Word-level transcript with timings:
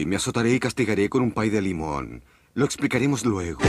Hoy 0.00 0.06
me 0.06 0.16
azotaré 0.16 0.54
y 0.54 0.58
castigaré 0.58 1.10
con 1.10 1.20
un 1.22 1.30
pay 1.30 1.50
de 1.50 1.60
limón. 1.60 2.24
Lo 2.54 2.64
explicaremos 2.64 3.26
luego. 3.26 3.60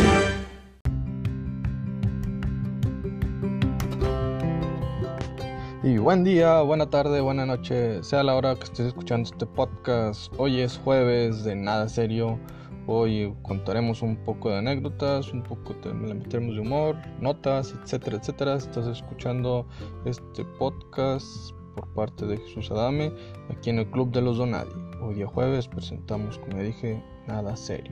Y 5.84 5.98
buen 5.98 6.24
día, 6.24 6.62
buena 6.62 6.90
tarde, 6.90 7.20
buena 7.20 7.46
noche, 7.46 8.02
sea 8.02 8.24
la 8.24 8.36
hora 8.36 8.56
que 8.56 8.64
estés 8.64 8.88
escuchando 8.88 9.30
este 9.30 9.46
podcast. 9.46 10.32
Hoy 10.38 10.62
es 10.62 10.78
jueves 10.78 11.44
de 11.44 11.58
nada 11.58 11.90
serio. 11.90 12.40
Hoy 12.88 13.36
contaremos 13.42 14.02
un 14.02 14.16
poco 14.24 14.52
de 14.52 14.60
anécdotas, 14.60 15.34
un 15.34 15.44
poco 15.44 15.74
de, 15.84 15.94
le 15.94 16.14
meteremos 16.14 16.56
de 16.56 16.62
humor, 16.62 16.96
notas, 17.20 17.76
etcétera, 17.84 18.16
etcétera. 18.16 18.56
Estás 18.56 18.88
escuchando 18.88 19.68
este 20.06 20.46
podcast 20.58 21.52
por 21.76 21.94
parte 21.94 22.26
de 22.26 22.38
Jesús 22.38 22.72
Adame 22.72 23.12
aquí 23.50 23.70
en 23.70 23.80
el 23.80 23.92
Club 23.92 24.14
de 24.14 24.22
los 24.22 24.38
Donadi. 24.38 24.91
Hoy 25.04 25.16
día 25.16 25.26
jueves 25.26 25.68
presentamos, 25.68 26.38
como 26.38 26.62
dije, 26.62 27.04
nada 27.28 27.56
serio. 27.56 27.92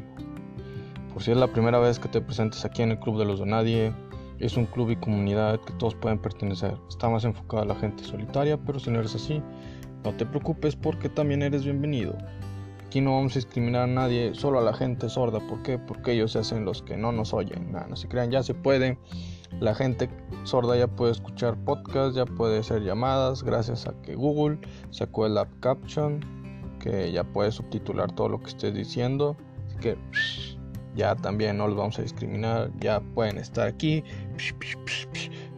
Por 1.12 1.24
si 1.24 1.32
es 1.32 1.38
la 1.38 1.48
primera 1.48 1.80
vez 1.80 1.98
que 1.98 2.08
te 2.08 2.22
presentes 2.22 2.64
aquí 2.66 2.84
en 2.84 2.92
el 2.92 3.00
Club 3.00 3.18
de 3.18 3.26
los 3.26 3.40
Donadie, 3.40 3.92
es 4.38 4.56
un 4.56 4.68
club 4.68 4.92
y 4.92 4.96
comunidad 4.96 5.60
que 5.60 5.74
todos 5.74 5.96
pueden 5.96 6.20
pertenecer. 6.20 6.78
Está 6.88 7.10
más 7.10 7.26
enfocado 7.26 7.64
a 7.64 7.66
la 7.66 7.74
gente 7.74 8.04
solitaria, 8.04 8.58
pero 8.58 8.80
si 8.80 8.92
no 8.92 9.00
eres 9.00 9.16
así, 9.16 9.42
no 10.04 10.16
te 10.18 10.26
preocupes 10.28 10.76
porque 10.76 11.10
también 11.10 11.42
eres 11.42 11.64
bienvenido. 11.64 12.16
Aquí 12.86 13.02
no 13.02 13.16
vamos 13.16 13.32
a 13.34 13.36
discriminar 13.36 13.84
a 13.84 13.88
nadie, 13.88 14.36
solo 14.36 14.60
a 14.60 14.62
la 14.62 14.74
gente 14.74 15.10
sorda. 15.10 15.40
¿Por 15.40 15.64
qué? 15.64 15.80
Porque 15.80 16.12
ellos 16.12 16.34
se 16.34 16.40
hacen 16.40 16.64
los 16.64 16.84
que 16.84 16.96
no 16.96 17.12
nos 17.12 17.34
oyen. 17.34 17.72
No 17.72 17.96
se 17.96 18.08
crean, 18.08 18.30
ya 18.30 18.44
se 18.44 18.54
puede. 18.54 19.00
La 19.60 19.74
gente 19.74 20.10
sorda 20.44 20.78
ya 20.78 20.88
puede 20.88 21.14
escuchar 21.14 21.58
podcasts, 21.66 22.16
ya 22.16 22.26
puede 22.26 22.60
hacer 22.60 22.84
llamadas, 22.84 23.44
gracias 23.44 23.88
a 23.88 24.00
que 24.04 24.14
Google 24.14 24.60
sacó 24.92 25.26
el 25.26 25.38
app 25.38 25.50
Caption, 25.60 26.24
que 26.80 27.12
ya 27.12 27.24
puede 27.24 27.52
subtitular 27.52 28.12
todo 28.12 28.30
lo 28.30 28.40
que 28.40 28.50
estés 28.50 28.74
diciendo. 28.74 29.36
Así 29.68 29.78
que 29.78 29.98
ya 30.96 31.16
también 31.16 31.58
no 31.58 31.68
los 31.68 31.78
vamos 31.78 32.00
a 32.00 32.02
discriminar, 32.02 32.72
ya 32.80 33.00
pueden 33.00 33.38
estar 33.38 33.68
aquí 33.68 34.04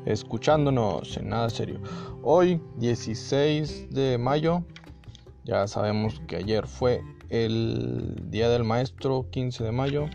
escuchándonos 0.06 1.18
en 1.18 1.30
nada 1.30 1.50
serio. 1.50 1.80
Hoy, 2.24 2.62
16 2.78 3.90
de 3.92 4.18
mayo, 4.18 4.64
ya 5.44 5.68
sabemos 5.68 6.22
que 6.28 6.38
ayer 6.38 6.68
fue 6.68 7.02
el 7.30 8.30
Día 8.30 8.50
del 8.50 8.64
Maestro, 8.64 9.26
15 9.32 9.64
de 9.64 9.72
mayo. 9.72 10.06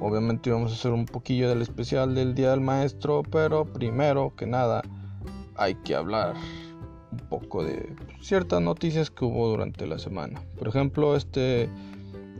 Obviamente 0.00 0.50
vamos 0.50 0.72
a 0.72 0.74
hacer 0.74 0.92
un 0.92 1.06
poquillo 1.06 1.48
del 1.48 1.62
especial 1.62 2.14
del 2.14 2.34
Día 2.34 2.50
del 2.50 2.60
Maestro, 2.60 3.22
pero 3.30 3.64
primero 3.64 4.34
que 4.36 4.46
nada 4.46 4.82
hay 5.56 5.74
que 5.76 5.94
hablar 5.94 6.34
un 7.12 7.18
poco 7.28 7.62
de 7.62 7.94
ciertas 8.24 8.62
noticias 8.62 9.10
que 9.10 9.24
hubo 9.24 9.48
durante 9.48 9.86
la 9.86 9.98
semana. 9.98 10.42
Por 10.58 10.68
ejemplo, 10.68 11.14
este 11.14 11.68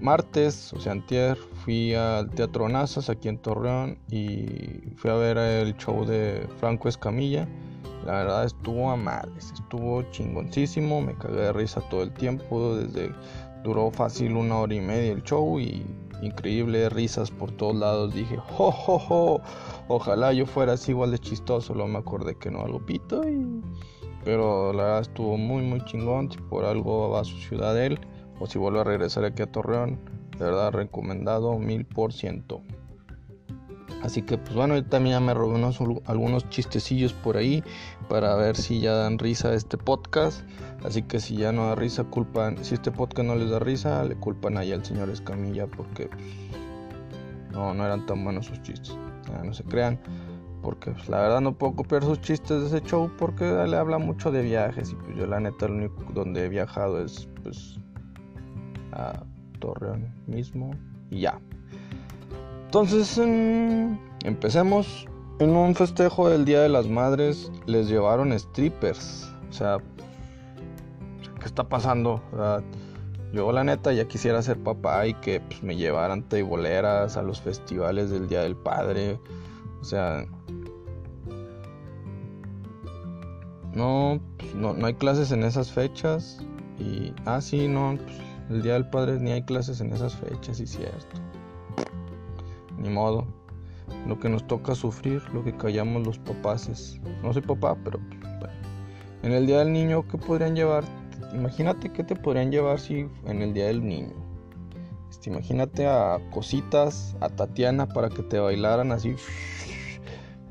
martes, 0.01 0.73
o 0.73 0.81
sea, 0.81 0.93
antier, 0.93 1.37
fui 1.65 1.95
al 1.95 2.31
Teatro 2.31 2.69
Nazas 2.69 3.11
aquí 3.11 3.29
en 3.29 3.39
Torreón 3.39 3.99
y 4.11 4.95
fui 4.97 5.11
a 5.11 5.15
ver 5.15 5.37
el 5.37 5.77
show 5.77 6.05
de 6.07 6.49
Franco 6.59 6.89
Escamilla. 6.89 7.47
La 8.07 8.13
verdad 8.13 8.45
estuvo 8.45 8.91
a 8.91 8.97
madres, 8.97 9.53
estuvo 9.53 10.03
chingoncísimo, 10.11 11.01
me 11.01 11.15
cagué 11.15 11.41
de 11.41 11.53
risa 11.53 11.81
todo 11.89 12.03
el 12.03 12.13
tiempo, 12.13 12.77
desde 12.77 13.15
duró 13.63 13.91
fácil 13.91 14.37
una 14.37 14.59
hora 14.59 14.75
y 14.75 14.81
media 14.81 15.13
el 15.13 15.23
show 15.23 15.59
y 15.59 15.85
increíble 16.23 16.89
risas 16.89 17.31
por 17.31 17.51
todos 17.53 17.77
lados. 17.77 18.15
Dije, 18.15 18.37
jo, 18.37 18.71
jo, 18.73 18.99
jo, 18.99 19.41
ojalá 19.89 20.33
yo 20.33 20.47
fuera 20.47 20.75
así 20.75 20.93
igual 20.93 21.11
de 21.11 21.19
chistoso, 21.19 21.75
lo 21.75 21.87
me 21.87 21.99
acordé 21.99 22.37
que 22.37 22.51
no 22.51 22.63
algo 22.63 22.85
pito 22.85 23.29
y... 23.29 23.63
Pero 24.25 24.73
la 24.73 24.85
verdad 24.85 25.01
estuvo 25.03 25.37
muy 25.37 25.63
muy 25.63 25.85
chingón, 25.85 26.31
si 26.31 26.39
por 26.39 26.65
algo 26.65 27.11
va 27.11 27.21
a 27.21 27.25
su 27.25 27.37
ciudad 27.39 27.79
él 27.83 27.99
o 28.41 28.47
si 28.47 28.59
vuelve 28.59 28.81
a 28.81 28.85
regresar 28.85 29.25
aquí 29.25 29.43
a 29.43 29.47
Torreón, 29.47 29.99
de 30.39 30.45
verdad 30.45 30.73
recomendado 30.73 31.59
mil 31.59 31.85
por 31.85 32.13
ciento. 32.13 32.63
Así 34.03 34.21
que 34.21 34.37
pues 34.37 34.55
bueno, 34.55 34.77
yo 34.77 34.85
también 34.85 35.17
ya 35.17 35.21
me 35.21 35.33
robé 35.33 35.55
unos, 35.55 35.79
algunos 36.05 36.49
chistecillos 36.51 37.15
por 37.15 37.39
ahí 37.39 37.65
para 38.09 38.37
ver 38.37 38.55
si 38.55 38.81
ya 38.81 38.93
dan 38.93 39.19
risa 39.19 39.49
a 39.49 39.55
este 39.55 39.79
podcast. 39.79 40.43
Así 40.85 41.03
que 41.03 41.21
si 41.21 41.37
ya 41.37 41.53
no 41.53 41.69
da 41.69 41.75
risa, 41.75 42.05
culpan, 42.05 42.63
si 42.63 42.75
este 42.75 42.91
podcast 42.93 43.27
no 43.27 43.35
les 43.35 43.49
da 43.49 43.59
risa, 43.59 44.05
le 44.05 44.17
culpan 44.17 44.59
ahí 44.59 44.73
al 44.73 44.85
señor 44.85 45.09
Escamilla 45.09 45.67
porque 45.67 46.09
pues, 46.09 46.23
no, 47.53 47.73
no 47.73 47.87
eran 47.87 48.05
tan 48.05 48.23
buenos 48.23 48.45
sus 48.45 48.61
chistes. 48.61 48.95
no 49.43 49.55
se 49.55 49.65
crean, 49.65 49.99
porque 50.65 50.93
pues, 50.93 51.09
la 51.09 51.21
verdad 51.21 51.41
no 51.43 51.53
puedo 51.53 51.77
copiar 51.77 52.03
sus 52.03 52.21
chistes 52.21 52.63
de 52.63 52.67
ese 52.67 52.81
show 52.87 53.11
porque 53.19 53.45
le 53.45 53.77
habla 53.77 53.99
mucho 53.99 54.33
de 54.33 54.43
viajes 54.43 54.91
y 54.91 54.95
pues 54.95 55.17
yo 55.17 55.27
la 55.27 55.39
neta 55.39 55.69
lo 55.69 55.75
único 55.75 56.03
donde 56.15 56.47
he 56.47 56.49
viajado 56.49 57.05
es 57.05 57.29
pues 57.43 57.79
a 58.93 59.23
Torreón 59.61 60.13
mismo 60.27 60.75
y 61.11 61.21
ya. 61.21 61.39
Entonces, 62.65 63.19
em, 63.19 63.99
empecemos. 64.25 65.07
En 65.41 65.51
un 65.51 65.75
festejo 65.75 66.29
del 66.29 66.45
Día 66.45 66.61
de 66.61 66.69
las 66.69 66.87
Madres 66.87 67.51
les 67.67 67.89
llevaron 67.89 68.37
strippers. 68.39 69.33
O 69.51 69.53
sea, 69.53 69.79
¿qué 71.41 71.47
está 71.47 71.69
pasando? 71.69 72.23
yo 73.33 73.51
la 73.51 73.65
neta 73.65 73.93
ya 73.93 74.07
quisiera 74.07 74.41
ser 74.43 74.59
papá 74.59 75.09
y 75.09 75.15
que 75.15 75.41
pues, 75.41 75.63
me 75.63 75.77
llevaran 75.77 76.23
teiboleras 76.23 77.17
a 77.17 77.23
los 77.23 77.41
festivales 77.41 78.11
del 78.11 78.29
Día 78.29 78.43
del 78.43 78.55
Padre. 78.57 79.19
O 79.85 79.87
sea, 79.87 80.25
no, 83.75 84.19
pues, 84.39 84.55
no, 84.55 84.73
no 84.73 84.87
hay 84.87 84.95
clases 84.95 85.31
en 85.31 85.43
esas 85.43 85.71
fechas. 85.71 86.39
Y, 86.79 87.13
ah, 87.27 87.39
sí, 87.43 87.69
no, 87.69 87.99
pues, 88.03 88.17
el 88.49 88.63
Día 88.63 88.73
del 88.73 88.89
Padre 88.89 89.21
ni 89.21 89.33
hay 89.33 89.43
clases 89.43 89.83
en 89.83 89.93
esas 89.93 90.17
fechas, 90.17 90.59
y 90.59 90.67
cierto. 90.67 91.21
Ni 92.79 92.89
modo. 92.89 93.27
Lo 94.09 94.19
que 94.19 94.31
nos 94.31 94.47
toca 94.47 94.75
sufrir, 94.75 95.23
lo 95.35 95.45
que 95.45 95.55
callamos 95.55 96.07
los 96.07 96.19
papaces. 96.19 96.99
No 97.23 97.35
soy 97.35 97.43
papá, 97.43 97.77
pero 97.85 97.99
bueno. 98.41 98.55
En 99.23 99.33
el 99.33 99.47
Día 99.47 99.59
del 99.59 99.71
Niño, 99.75 100.09
¿qué 100.09 100.17
podrían 100.17 100.57
llevar? 100.57 100.85
Imagínate 101.35 101.93
qué 101.93 102.05
te 102.05 102.17
podrían 102.17 102.51
llevar 102.51 102.81
si 102.81 103.07
en 103.27 103.43
el 103.43 103.53
Día 103.53 103.67
del 103.67 103.85
Niño. 103.85 104.15
Este, 105.11 105.29
imagínate 105.29 105.87
a 105.87 106.21
cositas, 106.31 107.15
a 107.21 107.29
Tatiana 107.29 107.87
para 107.87 108.09
que 108.09 108.23
te 108.23 108.39
bailaran 108.39 108.91
así 108.91 109.15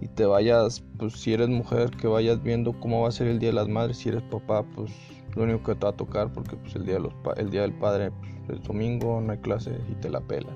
y 0.04 0.08
te 0.10 0.26
vayas, 0.26 0.84
pues 1.00 1.14
si 1.14 1.34
eres 1.34 1.48
mujer, 1.48 1.92
que 1.92 2.08
vayas 2.08 2.44
viendo 2.44 2.78
cómo 2.78 3.02
va 3.04 3.08
a 3.08 3.12
ser 3.12 3.28
el 3.28 3.40
Día 3.40 3.50
de 3.50 3.56
las 3.56 3.70
Madres, 3.70 3.98
si 3.98 4.10
eres 4.10 4.22
papá, 4.24 4.64
pues 4.76 4.92
lo 5.34 5.44
único 5.44 5.64
que 5.64 5.76
te 5.76 5.86
va 5.86 5.92
a 5.92 5.96
tocar 5.96 6.32
porque 6.34 6.58
pues 6.58 6.76
el 6.76 6.86
día, 6.86 6.96
de 6.96 7.00
los 7.00 7.14
el 7.38 7.50
día 7.50 7.62
del 7.62 7.74
padre 7.74 8.12
pues, 8.46 8.60
es 8.60 8.68
domingo, 8.68 9.22
no 9.22 9.32
hay 9.32 9.38
clase 9.38 9.80
y 9.90 9.96
te 9.96 10.10
la 10.10 10.20
pelas. 10.20 10.54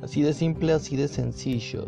Así 0.00 0.22
de 0.22 0.32
simple, 0.32 0.72
así 0.72 0.96
de 0.96 1.08
sencillo. 1.08 1.86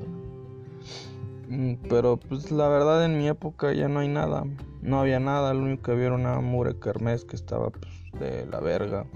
Mm, 1.49 1.75
pero 1.89 2.17
pues 2.17 2.51
la 2.51 2.69
verdad 2.69 3.05
en 3.05 3.19
mi 3.19 3.29
época 3.29 3.73
ya 3.73 3.89
no 3.89 4.01
hay 4.01 4.09
nada. 4.09 4.45
No 4.83 5.01
había 5.01 5.21
nada, 5.21 5.55
lo 5.55 5.63
único 5.63 5.85
que 5.85 5.93
había 5.93 6.07
era 6.07 6.15
una 6.17 6.41
mure 6.41 6.79
kermés 6.79 7.25
que 7.25 7.37
estaba 7.37 7.71
pues, 7.71 7.93
de 8.19 8.47
la 8.47 8.59
verga. 8.59 9.07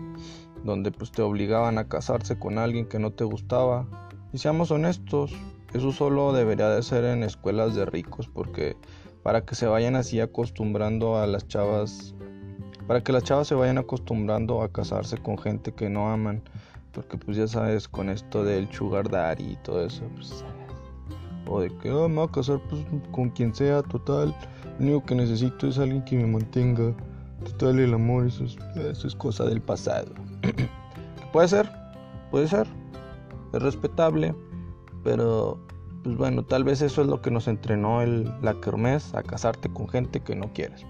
Donde 0.65 0.93
pues 0.93 1.11
te 1.11 1.23
obligaban 1.23 1.77
a 1.79 1.89
casarse 1.89 2.39
con 2.39 2.57
alguien 2.57 2.87
que 2.87 3.01
no 3.01 3.11
te 3.11 3.25
gustaba. 3.25 3.87
Y 4.33 4.39
seamos 4.39 4.71
honestos, 4.71 5.33
eso 5.75 5.93
solo 5.93 6.33
debería 6.33 6.71
de 6.71 6.83
ser 6.83 7.05
en 7.05 7.23
escuelas 7.23 7.75
de 7.75 7.85
ricos 7.85 8.29
porque 8.29 8.77
para 9.23 9.45
que 9.45 9.55
se 9.55 9.67
vayan 9.67 9.97
así 9.97 10.21
acostumbrando 10.21 11.19
a 11.19 11.27
las 11.27 11.47
chavas 11.47 12.15
para 12.87 13.03
que 13.03 13.13
las 13.13 13.25
chavas 13.25 13.49
se 13.49 13.55
vayan 13.55 13.79
acostumbrando 13.79 14.63
a 14.63 14.71
casarse 14.71 15.17
con 15.17 15.39
gente 15.39 15.73
que 15.73 15.89
no 15.89 16.11
aman, 16.11 16.43
porque 16.93 17.17
pues 17.17 17.37
ya 17.37 17.47
sabes, 17.47 17.89
con 17.89 18.11
esto 18.11 18.45
del 18.45 18.71
sugar 18.71 19.09
daddy 19.09 19.53
y 19.53 19.57
todo 19.57 19.85
eso, 19.85 20.05
pues, 20.15 20.45
o 21.47 21.61
de 21.61 21.71
que 21.79 21.91
oh, 21.91 22.09
me 22.09 22.17
voy 22.17 22.29
a 22.29 22.31
casar 22.33 22.61
pues, 22.69 22.85
con 23.11 23.31
quien 23.31 23.55
sea, 23.55 23.83
total, 23.83 24.35
lo 24.79 24.85
único 24.85 25.07
que 25.07 25.15
necesito 25.15 25.67
es 25.67 25.79
alguien 25.79 26.05
que 26.05 26.17
me 26.17 26.27
mantenga, 26.27 26.95
total 27.45 27.79
el 27.79 27.95
amor, 27.95 28.27
eso 28.27 28.45
es, 28.45 28.57
eso 28.77 29.07
es 29.07 29.15
cosa 29.15 29.45
del 29.45 29.61
pasado. 29.61 30.13
puede 31.33 31.49
ser, 31.49 31.71
puede 32.31 32.49
ser, 32.49 32.67
es 33.55 33.63
respetable, 33.63 34.35
pero 35.05 35.61
pues 36.03 36.17
bueno, 36.17 36.45
tal 36.45 36.65
vez 36.65 36.83
eso 36.83 37.03
es 37.03 37.09
lo 37.09 37.23
que 37.23 37.31
nos 37.31 37.49
entrenó 37.49 38.03
el, 38.03 38.31
la 38.43 38.61
kermés 38.61 39.15
a 39.15 39.23
casarte 39.23 39.73
con 39.73 39.89
gente 39.89 40.21
que 40.21 40.35
no 40.35 40.53
quieres. 40.53 40.85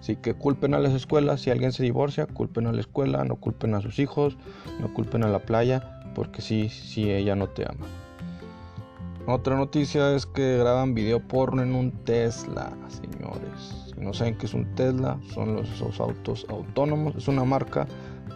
Así 0.00 0.16
que 0.16 0.34
culpen 0.34 0.74
a 0.74 0.78
las 0.78 0.92
escuelas, 0.92 1.40
si 1.40 1.50
alguien 1.50 1.72
se 1.72 1.82
divorcia, 1.82 2.26
culpen 2.26 2.66
a 2.66 2.72
la 2.72 2.80
escuela, 2.80 3.24
no 3.24 3.36
culpen 3.36 3.74
a 3.74 3.80
sus 3.80 3.98
hijos, 3.98 4.36
no 4.80 4.92
culpen 4.92 5.24
a 5.24 5.28
la 5.28 5.38
playa, 5.38 6.02
porque 6.14 6.42
sí, 6.42 6.68
sí, 6.68 7.10
ella 7.10 7.34
no 7.36 7.48
te 7.48 7.64
ama. 7.64 7.86
Otra 9.26 9.56
noticia 9.56 10.14
es 10.14 10.26
que 10.26 10.58
graban 10.58 10.92
video 10.92 11.20
porno 11.20 11.62
en 11.62 11.74
un 11.74 11.92
Tesla, 12.04 12.76
señores. 12.88 13.92
Si 13.94 14.00
no 14.00 14.12
saben 14.12 14.36
qué 14.36 14.44
es 14.44 14.52
un 14.52 14.74
Tesla, 14.74 15.18
son 15.32 15.56
los, 15.56 15.70
esos 15.70 15.98
autos 15.98 16.44
autónomos. 16.50 17.16
Es 17.16 17.26
una 17.26 17.44
marca 17.44 17.86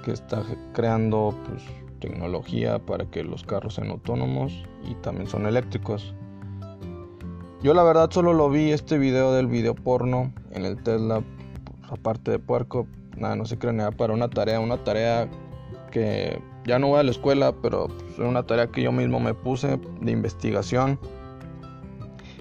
que 0.02 0.12
está 0.12 0.42
creando 0.72 1.34
pues, 1.46 1.62
tecnología 1.98 2.78
para 2.78 3.06
que 3.06 3.24
los 3.24 3.42
carros 3.42 3.74
sean 3.74 3.90
autónomos 3.90 4.64
y 4.84 4.94
también 4.96 5.28
son 5.28 5.46
eléctricos. 5.46 6.14
Yo 7.62 7.74
la 7.74 7.82
verdad 7.82 8.10
solo 8.10 8.32
lo 8.32 8.48
vi 8.50 8.70
este 8.70 8.98
video 8.98 9.32
del 9.32 9.48
video 9.48 9.74
porno 9.74 10.32
en 10.52 10.64
el 10.64 10.82
Tesla 10.82 11.22
aparte 11.90 12.30
de 12.30 12.38
puerco, 12.38 12.86
nada, 13.16 13.36
no 13.36 13.44
se 13.44 13.58
crea 13.58 13.72
nada 13.72 13.90
para 13.90 14.12
una 14.12 14.28
tarea, 14.28 14.60
una 14.60 14.82
tarea 14.84 15.28
que 15.90 16.40
ya 16.64 16.78
no 16.78 16.88
voy 16.88 17.00
a 17.00 17.02
la 17.02 17.10
escuela, 17.10 17.54
pero 17.62 17.88
pues, 17.88 18.18
una 18.18 18.44
tarea 18.44 18.68
que 18.68 18.82
yo 18.82 18.92
mismo 18.92 19.20
me 19.20 19.34
puse 19.34 19.78
de 20.00 20.12
investigación. 20.12 20.98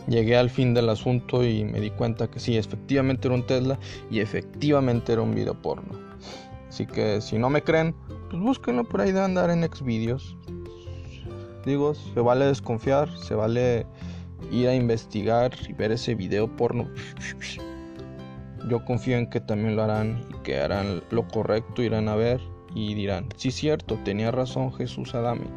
Llegué 0.08 0.38
al 0.38 0.50
fin 0.50 0.74
del 0.74 0.90
asunto 0.90 1.44
y 1.44 1.66
me 1.66 1.82
di 1.82 1.92
cuenta 1.92 2.30
que 2.30 2.40
sí, 2.40 2.58
efectivamente 2.58 3.28
era 3.28 3.36
un 3.36 3.46
Tesla 3.46 3.78
y 4.10 4.20
efectivamente 4.20 5.12
era 5.14 5.22
un 5.22 5.36
video 5.36 5.54
porno. 5.62 6.00
Así 6.78 6.86
que 6.86 7.22
si 7.22 7.40
no 7.40 7.50
me 7.50 7.64
creen, 7.64 7.96
pues 8.30 8.40
búsquenlo 8.40 8.84
por 8.84 9.02
ahí 9.02 9.12
de 9.12 9.20
andar 9.20 9.50
en 9.50 9.64
Xvideos. 9.64 10.38
Digo, 11.66 11.96
se 11.96 12.20
vale 12.20 12.46
desconfiar, 12.46 13.10
se 13.18 13.34
vale 13.34 13.88
ir 14.52 14.68
a 14.68 14.76
investigar 14.76 15.54
y 15.68 15.74
ver 15.74 15.92
ese 15.92 16.14
video 16.14 16.56
porno. 16.56 16.88
Yo 18.70 18.86
confío 18.86 19.18
en 19.18 19.28
que 19.28 19.42
también 19.42 19.76
lo 19.76 19.82
harán 19.82 20.24
y 20.30 20.44
que 20.44 20.60
harán 20.60 21.02
lo 21.10 21.28
correcto, 21.28 21.82
irán 21.82 22.10
a 22.10 22.16
ver 22.16 22.40
y 22.76 22.94
dirán, 22.94 23.28
sí 23.38 23.50
cierto, 23.50 23.98
tenía 24.04 24.30
razón 24.30 24.72
Jesús 24.72 25.16
Adame. 25.16 25.48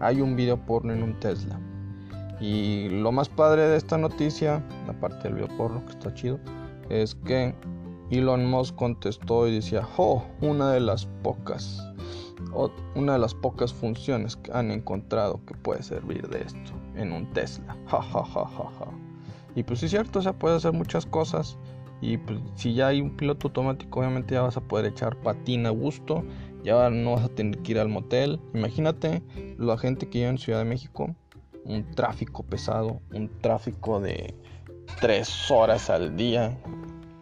Hay 0.00 0.20
un 0.20 0.34
video 0.34 0.56
porno 0.56 0.92
en 0.92 1.04
un 1.04 1.20
Tesla. 1.20 1.60
Y 2.40 2.88
lo 2.88 3.12
más 3.12 3.28
padre 3.28 3.68
de 3.68 3.76
esta 3.76 3.98
noticia, 3.98 4.64
aparte 4.88 5.28
del 5.28 5.34
video 5.34 5.56
porno 5.56 5.86
que 5.86 5.92
está 5.92 6.12
chido, 6.12 6.40
es 6.90 7.14
que 7.14 7.54
Elon 8.10 8.46
Musk 8.46 8.76
contestó 8.76 9.48
y 9.48 9.56
decía, 9.56 9.86
oh, 9.96 10.24
una 10.40 10.72
de 10.72 10.80
las 10.80 11.06
pocas, 11.22 11.82
una 12.94 13.14
de 13.14 13.18
las 13.18 13.34
pocas 13.34 13.72
funciones 13.72 14.36
que 14.36 14.52
han 14.52 14.70
encontrado 14.70 15.40
que 15.44 15.54
puede 15.54 15.82
servir 15.82 16.28
de 16.28 16.42
esto 16.42 16.72
en 16.94 17.12
un 17.12 17.32
Tesla. 17.32 17.76
Ja, 17.86 18.02
ja, 18.02 18.24
ja, 18.24 18.46
ja, 18.46 18.70
ja. 18.78 18.86
Y 19.54 19.62
pues 19.62 19.80
sí 19.80 19.86
es 19.86 19.90
cierto, 19.90 20.18
o 20.18 20.22
sea, 20.22 20.34
puede 20.34 20.56
hacer 20.56 20.72
muchas 20.72 21.06
cosas. 21.06 21.58
Y 22.02 22.18
pues 22.18 22.38
si 22.56 22.74
ya 22.74 22.88
hay 22.88 23.00
un 23.00 23.16
piloto 23.16 23.48
automático, 23.48 24.00
obviamente 24.00 24.34
ya 24.34 24.42
vas 24.42 24.56
a 24.56 24.60
poder 24.60 24.86
echar 24.86 25.16
patina 25.16 25.70
a 25.70 25.72
gusto. 25.72 26.24
Ya 26.62 26.90
no 26.90 27.12
vas 27.12 27.24
a 27.24 27.28
tener 27.28 27.58
que 27.60 27.72
ir 27.72 27.78
al 27.78 27.88
motel. 27.88 28.38
Imagínate 28.54 29.22
la 29.56 29.78
gente 29.78 30.08
que 30.08 30.18
vive 30.18 30.30
en 30.30 30.38
Ciudad 30.38 30.58
de 30.58 30.66
México. 30.66 31.14
Un 31.64 31.90
tráfico 31.92 32.42
pesado, 32.42 33.00
un 33.12 33.30
tráfico 33.40 33.98
de 33.98 34.34
tres 35.00 35.50
horas 35.50 35.88
al 35.88 36.16
día 36.16 36.56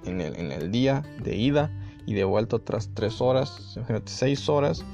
en 0.06 0.20
el, 0.20 0.70
día 0.70 1.02
de 1.22 1.36
ida 1.36 1.70
y 2.06 2.14
de 2.14 2.24
vuelta 2.24 2.56
otras 2.56 2.90
tres 2.94 3.20
horas, 3.20 3.74
imagínate 3.76 4.10
seis 4.10 4.48
horas. 4.48 4.84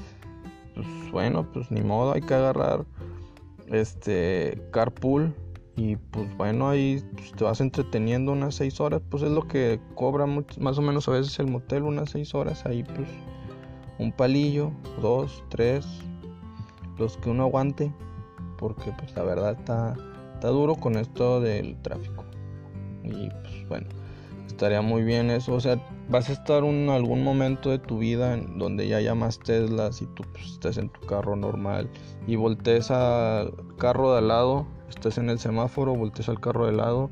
Pues 0.75 1.11
bueno, 1.11 1.51
pues 1.51 1.69
ni 1.71 1.81
modo, 1.81 2.13
hay 2.13 2.21
que 2.21 2.33
agarrar 2.33 2.85
este 3.71 4.61
carpool 4.71 5.33
y 5.75 5.95
pues 5.95 6.35
bueno 6.37 6.69
ahí 6.69 7.03
pues, 7.15 7.31
te 7.31 7.43
vas 7.43 7.61
entreteniendo 7.61 8.33
unas 8.33 8.55
6 8.55 8.79
horas 8.81 9.01
pues 9.09 9.23
es 9.23 9.31
lo 9.31 9.47
que 9.47 9.79
cobra 9.95 10.25
más 10.25 10.77
o 10.77 10.81
menos 10.81 11.07
a 11.07 11.11
veces 11.11 11.39
el 11.39 11.47
motel 11.47 11.83
unas 11.83 12.11
6 12.11 12.35
horas 12.35 12.65
ahí 12.65 12.83
pues 12.83 13.07
un 13.97 14.11
palillo 14.11 14.71
dos 15.01 15.43
tres 15.49 15.87
los 16.97 17.17
que 17.17 17.29
uno 17.29 17.43
aguante 17.43 17.91
porque 18.57 18.91
pues 18.97 19.15
la 19.15 19.23
verdad 19.23 19.57
está 19.57 19.95
está 20.33 20.49
duro 20.49 20.75
con 20.75 20.97
esto 20.97 21.39
del 21.39 21.81
tráfico 21.81 22.25
y 23.03 23.29
pues 23.29 23.67
bueno 23.69 23.87
estaría 24.61 24.83
muy 24.83 25.01
bien 25.01 25.31
eso. 25.31 25.55
O 25.55 25.59
sea, 25.59 25.79
vas 26.07 26.29
a 26.29 26.33
estar 26.33 26.63
en 26.63 26.87
algún 26.89 27.23
momento 27.23 27.71
de 27.71 27.79
tu 27.79 27.97
vida 27.97 28.35
en 28.35 28.59
donde 28.59 28.87
ya 28.87 29.15
más 29.15 29.39
Teslas 29.39 30.03
y 30.03 30.05
tú 30.05 30.23
pues, 30.31 30.51
estés 30.51 30.77
en 30.77 30.89
tu 30.89 31.01
carro 31.07 31.35
normal 31.35 31.89
y 32.27 32.35
voltees 32.35 32.91
al 32.91 33.55
carro 33.79 34.11
de 34.11 34.19
al 34.19 34.27
lado, 34.27 34.67
estés 34.87 35.17
en 35.17 35.31
el 35.31 35.39
semáforo, 35.39 35.95
voltees 35.95 36.29
al 36.29 36.39
carro 36.39 36.65
de 36.65 36.69
al 36.69 36.77
lado 36.77 37.09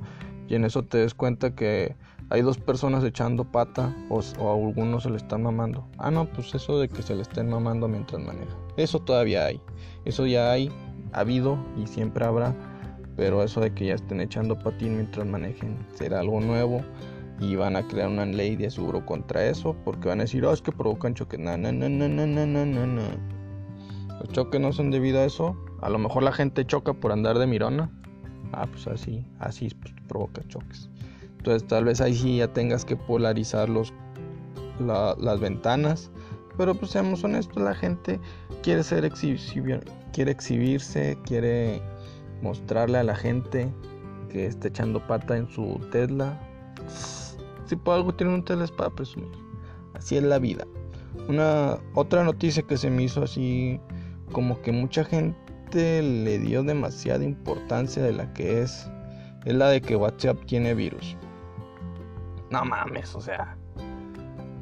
y 0.48 0.54
en 0.54 0.63
eso 0.63 0.84
te 0.84 1.00
des 1.00 1.16
cuenta 1.16 1.56
que 1.56 1.96
hay 2.30 2.44
dos 2.44 2.60
personas 2.60 3.04
echando 3.04 3.46
pata 3.46 3.95
o, 4.12 4.22
o, 4.38 4.50
a 4.52 4.54
algunos 4.54 5.02
se 5.02 5.10
le 5.10 5.18
están 5.18 5.42
mamando. 5.42 5.88
Ah, 5.98 6.12
no, 6.12 6.31
pues 6.31 6.54
eso 6.54 6.80
de 6.80 6.88
que 6.88 7.02
se 7.02 7.16
le 7.16 7.24
estén 7.24 7.50
mamando 7.50 7.88
mientras 7.88 8.22
maneja. 8.22 8.56
Eso 8.78 9.00
todavía 9.00 9.45
hay. 9.45 9.60
Eso 10.06 10.28
ya 10.28 10.52
hay, 10.52 10.72
ha 11.13 11.22
habido 11.22 11.57
y 11.81 11.88
siempre 11.88 12.25
habrá. 12.25 12.54
Pero 13.16 13.44
eso 13.44 13.60
de 13.60 13.74
que 13.74 13.88
ya 13.88 13.95
estén 13.95 14.22
echando 14.22 14.57
patín 14.57 14.94
mientras 14.98 15.25
manejen 15.25 15.80
será 15.95 16.19
algo 16.19 16.40
nuevo 16.40 16.84
y 17.40 17.56
van 17.56 17.76
a 17.76 17.88
crear 17.88 18.10
una 18.10 18.26
ley 18.26 18.56
de 18.56 18.70
seguro 18.70 19.06
contra 19.06 19.46
eso 19.46 19.76
porque 19.86 20.10
van 20.10 20.20
a 20.20 20.24
decir, 20.24 20.46
oh, 20.46 20.52
es 20.52 20.62
que 20.62 20.72
provocan 20.72 21.14
choques. 21.14 21.40
No, 21.40 21.58
no, 21.58 21.72
no, 21.72 21.88
no, 21.88 22.08
no, 22.08 22.26
no, 22.28 22.66
no, 22.66 22.88
no. 22.88 23.02
Los 24.20 24.30
choques 24.30 24.60
no 24.60 24.74
son 24.74 24.92
debido 24.92 25.20
a 25.20 25.26
eso. 25.26 25.56
A 25.82 25.90
lo 25.90 25.98
mejor 25.98 26.24
la 26.24 26.34
gente 26.34 26.66
choca 26.66 26.94
por 26.94 27.12
andar 27.12 27.40
de 27.40 27.48
mirona. 27.48 27.90
Ah, 28.52 28.68
pues 28.70 28.88
así, 28.88 29.26
así 29.40 29.70
pues, 29.82 29.94
provoca 30.08 30.42
choques. 30.48 30.90
Entonces 31.38 31.66
tal 31.68 31.86
vez 31.86 32.02
ahí 32.02 32.14
sí 32.14 32.38
ya 32.38 32.52
tengas 32.52 32.84
que 32.84 32.98
polarizar 32.98 33.70
los, 33.70 33.94
las 34.80 35.40
ventanas. 35.40 36.12
Pero 36.58 36.76
pues 36.76 36.92
seamos 36.92 37.24
honestos, 37.24 37.64
la 37.64 37.74
gente 37.74 38.20
quiere 38.64 38.84
ser 38.84 39.10
quiere 40.12 40.32
exhibirse, 40.32 41.18
quiere 41.24 41.82
mostrarle 42.42 42.98
a 42.98 43.04
la 43.04 43.16
gente 43.16 43.74
que 44.30 44.46
está 44.46 44.68
echando 44.68 45.06
pata 45.08 45.38
en 45.38 45.48
su 45.48 45.80
Tesla 45.90 46.38
si 47.69 47.75
por 47.75 47.95
algo 47.95 48.13
tiene 48.13 48.33
un 48.33 48.44
teles 48.44 48.71
para 48.71 48.89
presumir. 48.89 49.30
Así 49.94 50.18
es 50.18 50.24
la 50.24 50.39
vida. 50.39 50.66
Una 51.27 51.77
otra 51.94 52.24
noticia 52.24 52.63
que 52.63 52.77
se 52.77 52.89
me 52.89 53.04
hizo 53.04 53.24
así 53.24 53.80
como 54.31 54.60
que 54.62 54.71
mucha 54.71 55.04
gente 55.04 56.01
le 56.01 56.39
dio 56.39 56.63
demasiada 56.63 57.24
importancia 57.24 58.01
de 58.01 58.13
la 58.13 58.33
que 58.33 58.62
es 58.62 58.89
es 59.45 59.54
la 59.54 59.69
de 59.69 59.81
que 59.81 59.95
WhatsApp 59.95 60.44
tiene 60.45 60.74
virus. 60.74 61.16
No 62.50 62.66
mames, 62.66 63.16
o 63.16 63.21
sea, 63.21 63.56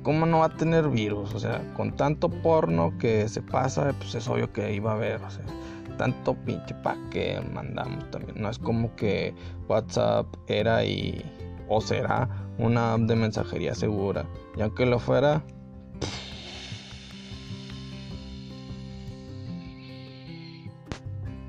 ¿cómo 0.04 0.25
no 0.25 0.39
va 0.39 0.48
a 0.48 0.57
tener 0.57 0.89
virus? 0.89 1.33
O 1.33 1.39
sea, 1.39 1.62
con 1.75 1.95
tanto 1.95 2.30
porno 2.30 2.95
que 2.98 3.27
se 3.30 3.42
pasa, 3.42 3.94
pues 3.98 4.15
es 4.15 4.27
obvio 4.27 4.51
que 4.51 4.74
iba 4.74 4.92
a 4.92 4.95
haber, 4.95 5.21
o 5.24 5.30
sea, 5.30 5.45
tanto 5.98 6.36
pinche 6.45 6.75
pa' 6.83 6.98
que 7.09 7.42
mandamos 7.54 8.09
también. 8.12 8.39
No 8.42 8.50
es 8.50 8.59
como 8.59 8.94
que 8.95 9.33
WhatsApp 9.68 10.27
era 10.48 10.83
y 10.83 11.24
o 11.69 11.81
será 11.81 12.47
una 12.57 12.94
app 12.94 13.01
de 13.01 13.15
mensajería 13.15 13.75
segura. 13.75 14.25
Y 14.56 14.62
aunque 14.62 14.86
lo 14.86 15.00
fuera, 15.00 15.44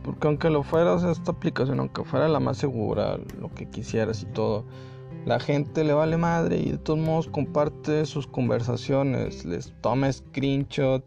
porque 0.04 0.26
aunque 0.26 0.50
lo 0.50 0.62
fuera, 0.62 0.96
esta 1.10 1.30
aplicación, 1.30 1.80
aunque 1.80 2.04
fuera 2.04 2.28
la 2.28 2.40
más 2.40 2.58
segura, 2.58 3.18
lo 3.40 3.52
que 3.54 3.68
quisieras 3.68 4.22
y 4.22 4.26
todo, 4.26 4.64
la 5.26 5.40
gente 5.40 5.84
le 5.84 5.92
vale 5.92 6.16
madre 6.16 6.58
y 6.58 6.70
de 6.72 6.78
todos 6.78 6.98
modos 6.98 7.28
comparte 7.28 8.06
sus 8.06 8.26
conversaciones, 8.26 9.44
les 9.44 9.72
toma 9.80 10.12
screenshot 10.12 11.04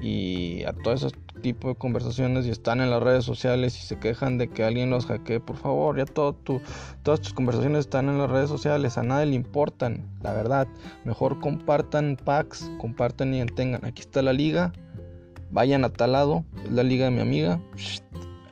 y 0.00 0.64
a 0.64 0.72
todos 0.72 1.00
esos 1.00 1.12
tipos 1.42 1.72
de 1.72 1.78
conversaciones 1.78 2.46
y 2.46 2.50
están 2.50 2.80
en 2.80 2.90
las 2.90 3.02
redes 3.02 3.24
sociales 3.24 3.76
y 3.78 3.86
se 3.86 3.98
quejan 3.98 4.38
de 4.38 4.48
que 4.48 4.64
alguien 4.64 4.90
los 4.90 5.06
hackee, 5.06 5.40
por 5.40 5.56
favor, 5.56 5.96
ya 5.96 6.06
todo 6.06 6.32
tu, 6.32 6.60
todas 7.02 7.20
tus 7.20 7.32
conversaciones 7.32 7.80
están 7.80 8.08
en 8.08 8.18
las 8.18 8.30
redes 8.30 8.48
sociales, 8.48 8.98
a 8.98 9.02
nadie 9.02 9.26
le 9.26 9.34
importan, 9.34 10.08
la 10.22 10.32
verdad. 10.32 10.66
Mejor 11.04 11.40
compartan 11.40 12.16
packs, 12.22 12.70
compartan 12.78 13.34
y 13.34 13.44
tengan. 13.46 13.84
Aquí 13.84 14.02
está 14.02 14.22
la 14.22 14.32
liga, 14.32 14.72
vayan 15.50 15.84
a 15.84 15.90
tal 15.90 16.12
lado, 16.12 16.44
es 16.64 16.72
la 16.72 16.82
liga 16.82 17.06
de 17.06 17.10
mi 17.10 17.20
amiga. 17.20 17.60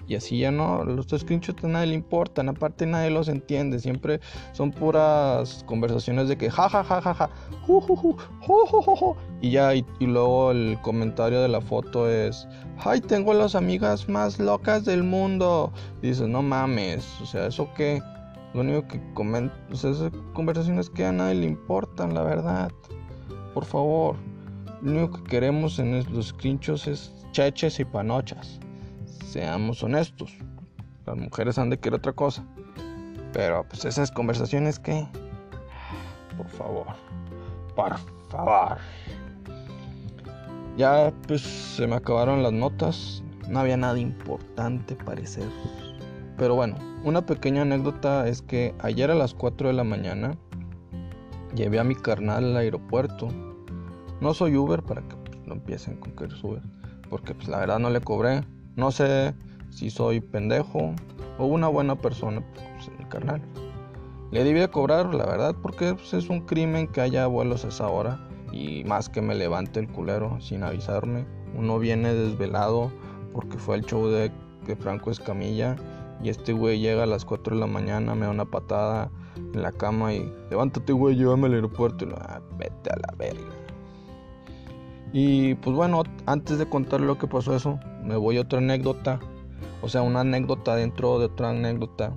Y 0.08 0.16
así 0.16 0.38
ya 0.38 0.50
no, 0.50 0.84
los 0.84 1.06
screenshots 1.06 1.64
a 1.64 1.68
nadie 1.68 1.87
le 1.87 1.94
importan, 1.94 2.49
aparte 2.49 2.84
nadie 2.84 3.11
los 3.11 3.28
entiende, 3.28 3.78
siempre 3.78 4.20
son 4.52 4.70
puras 4.70 5.64
conversaciones 5.66 6.28
de 6.28 6.37
que 6.37 6.50
ja 6.50 6.68
ja 6.68 6.84
ja 6.84 7.00
ja 7.00 7.14
ja, 7.14 7.30
y 9.42 9.50
ya, 9.50 9.75
y, 9.75 9.84
luego 10.00 10.52
el 10.52 10.78
comentario 10.80 11.42
de 11.42 11.49
la 11.49 11.61
foto 11.61 12.08
es, 12.08 12.49
ay, 12.78 13.02
tengo 13.02 13.34
las 13.34 13.54
amigas 13.54 14.08
más 14.08 14.38
locas 14.38 14.87
del 14.87 15.02
mundo. 15.02 15.70
Dices, 16.00 16.28
no 16.28 16.40
mames, 16.40 17.06
o 17.20 17.26
sea, 17.26 17.46
¿eso 17.46 17.68
qué? 17.76 18.00
Lo 18.54 18.62
único 18.62 18.88
que 18.88 19.00
comentan, 19.12 19.58
o 19.70 19.76
sea, 19.76 19.90
esas 19.90 20.12
conversaciones 20.32 20.88
que 20.88 21.04
a 21.04 21.12
nadie 21.12 21.34
le 21.34 21.46
importan, 21.46 22.14
la 22.14 22.22
verdad. 22.22 22.72
Por 23.52 23.66
favor, 23.66 24.16
lo 24.80 24.92
único 24.92 25.22
que 25.22 25.30
queremos 25.30 25.78
en 25.78 26.02
los 26.14 26.28
screenshots 26.28 26.87
es 26.87 27.12
cheches 27.32 27.78
y 27.80 27.84
panochas 27.84 28.58
seamos 29.32 29.82
honestos. 29.82 30.37
Las 31.06 31.16
mujeres 31.16 31.58
han 31.58 31.70
de 31.70 31.78
querer 31.78 31.99
otra 31.99 32.12
cosa. 32.12 32.44
Pero 33.32 33.64
pues 33.64 33.84
esas 33.87 34.11
conversaciones 34.11 34.78
que... 34.78 35.06
Por 36.37 36.49
favor. 36.49 36.87
Por 37.75 37.96
favor. 38.28 38.76
Ya 40.76 41.12
pues 41.29 41.43
se 41.43 41.87
me 41.87 41.97
acabaron 41.97 42.43
las 42.43 42.52
notas. 42.52 43.23
No 43.49 43.61
había 43.61 43.76
nada 43.76 43.99
importante 43.99 44.97
parecer. 44.97 45.49
Pero 46.38 46.55
bueno, 46.55 46.76
una 47.05 47.26
pequeña 47.26 47.62
anécdota 47.62 48.26
es 48.26 48.41
que 48.41 48.75
ayer 48.79 49.11
a 49.11 49.14
las 49.14 49.35
4 49.35 49.69
de 49.69 49.75
la 49.75 49.85
mañana 49.85 50.37
llevé 51.55 51.79
a 51.79 51.85
mi 51.85 51.95
carnal 51.95 52.45
al 52.45 52.57
aeropuerto. 52.57 53.29
No 54.21 54.33
soy 54.33 54.57
Uber 54.57 54.83
para 54.83 55.02
que 55.02 55.17
pues, 55.17 55.38
no 55.47 55.55
empiecen 55.55 55.99
con 55.99 56.12
que 56.12 56.25
eres 56.25 56.43
Uber. 56.43 56.62
Porque 57.11 57.35
pues 57.35 57.49
la 57.49 57.59
verdad 57.59 57.79
no 57.79 57.91
le 57.91 58.00
cobré. 58.00 58.43
No 58.75 58.91
sé 58.91 59.35
si 59.69 59.91
soy 59.91 60.21
pendejo 60.21 60.95
o 61.38 61.45
una 61.45 61.69
buena 61.69 61.97
persona, 61.97 62.43
pues 62.55 62.91
mi 62.99 63.05
carnal. 63.05 63.43
Le 64.31 64.45
debí 64.45 64.61
de 64.61 64.69
cobrar, 64.69 65.14
la 65.14 65.26
verdad, 65.26 65.55
porque 65.62 65.93
pues, 65.93 66.14
es 66.14 66.31
un 66.31 66.47
crimen 66.47 66.88
que 66.88 67.02
haya 67.02 67.26
vuelos 67.26 67.67
a 67.67 67.69
esa 67.69 67.88
hora 67.88 68.31
y 68.52 68.85
más 68.85 69.09
que 69.09 69.23
me 69.23 69.35
levante 69.35 69.80
el 69.80 69.88
culero 69.88 70.40
sin 70.40 70.62
avisarme. 70.62 71.25
Uno 71.56 71.78
viene 71.78 72.14
desvelado 72.14 72.92
porque 73.32 73.59
fue 73.59 73.76
el 73.76 73.85
show 73.85 74.06
de, 74.06 74.30
Franco 74.78 75.11
Escamilla 75.11 75.75
y 76.23 76.28
este 76.28 76.52
güey 76.52 76.78
llega 76.78 77.02
a 77.02 77.06
las 77.06 77.25
4 77.25 77.56
de 77.56 77.61
la 77.61 77.66
mañana, 77.66 78.14
me 78.14 78.26
da 78.26 78.30
una 78.30 78.44
patada 78.44 79.11
en 79.37 79.61
la 79.61 79.73
cama 79.73 80.12
y 80.14 80.32
levántate, 80.50 80.92
güey, 80.92 81.16
llévame 81.16 81.47
al 81.49 81.54
aeropuerto. 81.54 82.04
Y 82.04 82.09
lo, 82.09 82.16
ah, 82.16 82.40
vete 82.56 82.90
a 82.90 82.97
la 82.97 83.14
verga. 83.18 83.42
Y 85.12 85.54
pues 85.56 85.75
bueno, 85.75 86.04
antes 86.26 86.59
de 86.59 86.66
contar 86.66 87.00
lo 87.00 87.18
que 87.18 87.26
pasó 87.26 87.56
eso, 87.56 87.78
me 88.04 88.16
voy 88.16 88.38
a 88.38 88.42
otra 88.42 88.59
anécdota. 88.59 89.18
O 89.82 89.88
sea, 89.88 90.02
una 90.02 90.21
anécdota 90.21 90.76
dentro 90.76 91.18
de 91.18 91.26
otra 91.26 91.50
anécdota. 91.50 92.12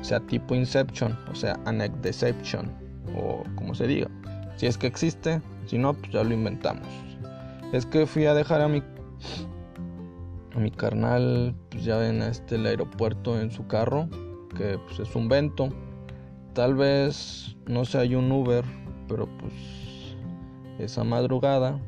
O 0.00 0.04
sea, 0.04 0.20
tipo 0.20 0.54
Inception, 0.54 1.16
o 1.30 1.34
sea, 1.34 1.58
Anecdeception, 1.66 2.72
o 3.16 3.42
como 3.54 3.74
se 3.74 3.86
diga. 3.86 4.08
Si 4.56 4.66
es 4.66 4.78
que 4.78 4.86
existe, 4.86 5.40
si 5.66 5.78
no, 5.78 5.94
pues 5.94 6.12
ya 6.12 6.24
lo 6.24 6.32
inventamos. 6.32 6.88
Es 7.72 7.84
que 7.86 8.06
fui 8.06 8.26
a 8.26 8.34
dejar 8.34 8.60
a 8.60 8.68
mi 8.68 8.82
a 10.54 10.58
mi 10.58 10.70
carnal, 10.70 11.54
pues 11.68 11.84
ya 11.84 11.98
ven 11.98 12.22
este 12.22 12.54
el 12.54 12.66
aeropuerto 12.66 13.38
en 13.38 13.50
su 13.50 13.66
carro, 13.66 14.08
que 14.56 14.78
pues 14.86 14.98
es 15.00 15.14
un 15.14 15.28
vento. 15.28 15.68
Tal 16.54 16.74
vez 16.74 17.56
no 17.66 17.84
se 17.84 17.98
hay 17.98 18.14
un 18.14 18.32
Uber, 18.32 18.64
pero 19.06 19.28
pues 19.38 19.52
esa 20.78 21.04
madrugada 21.04 21.78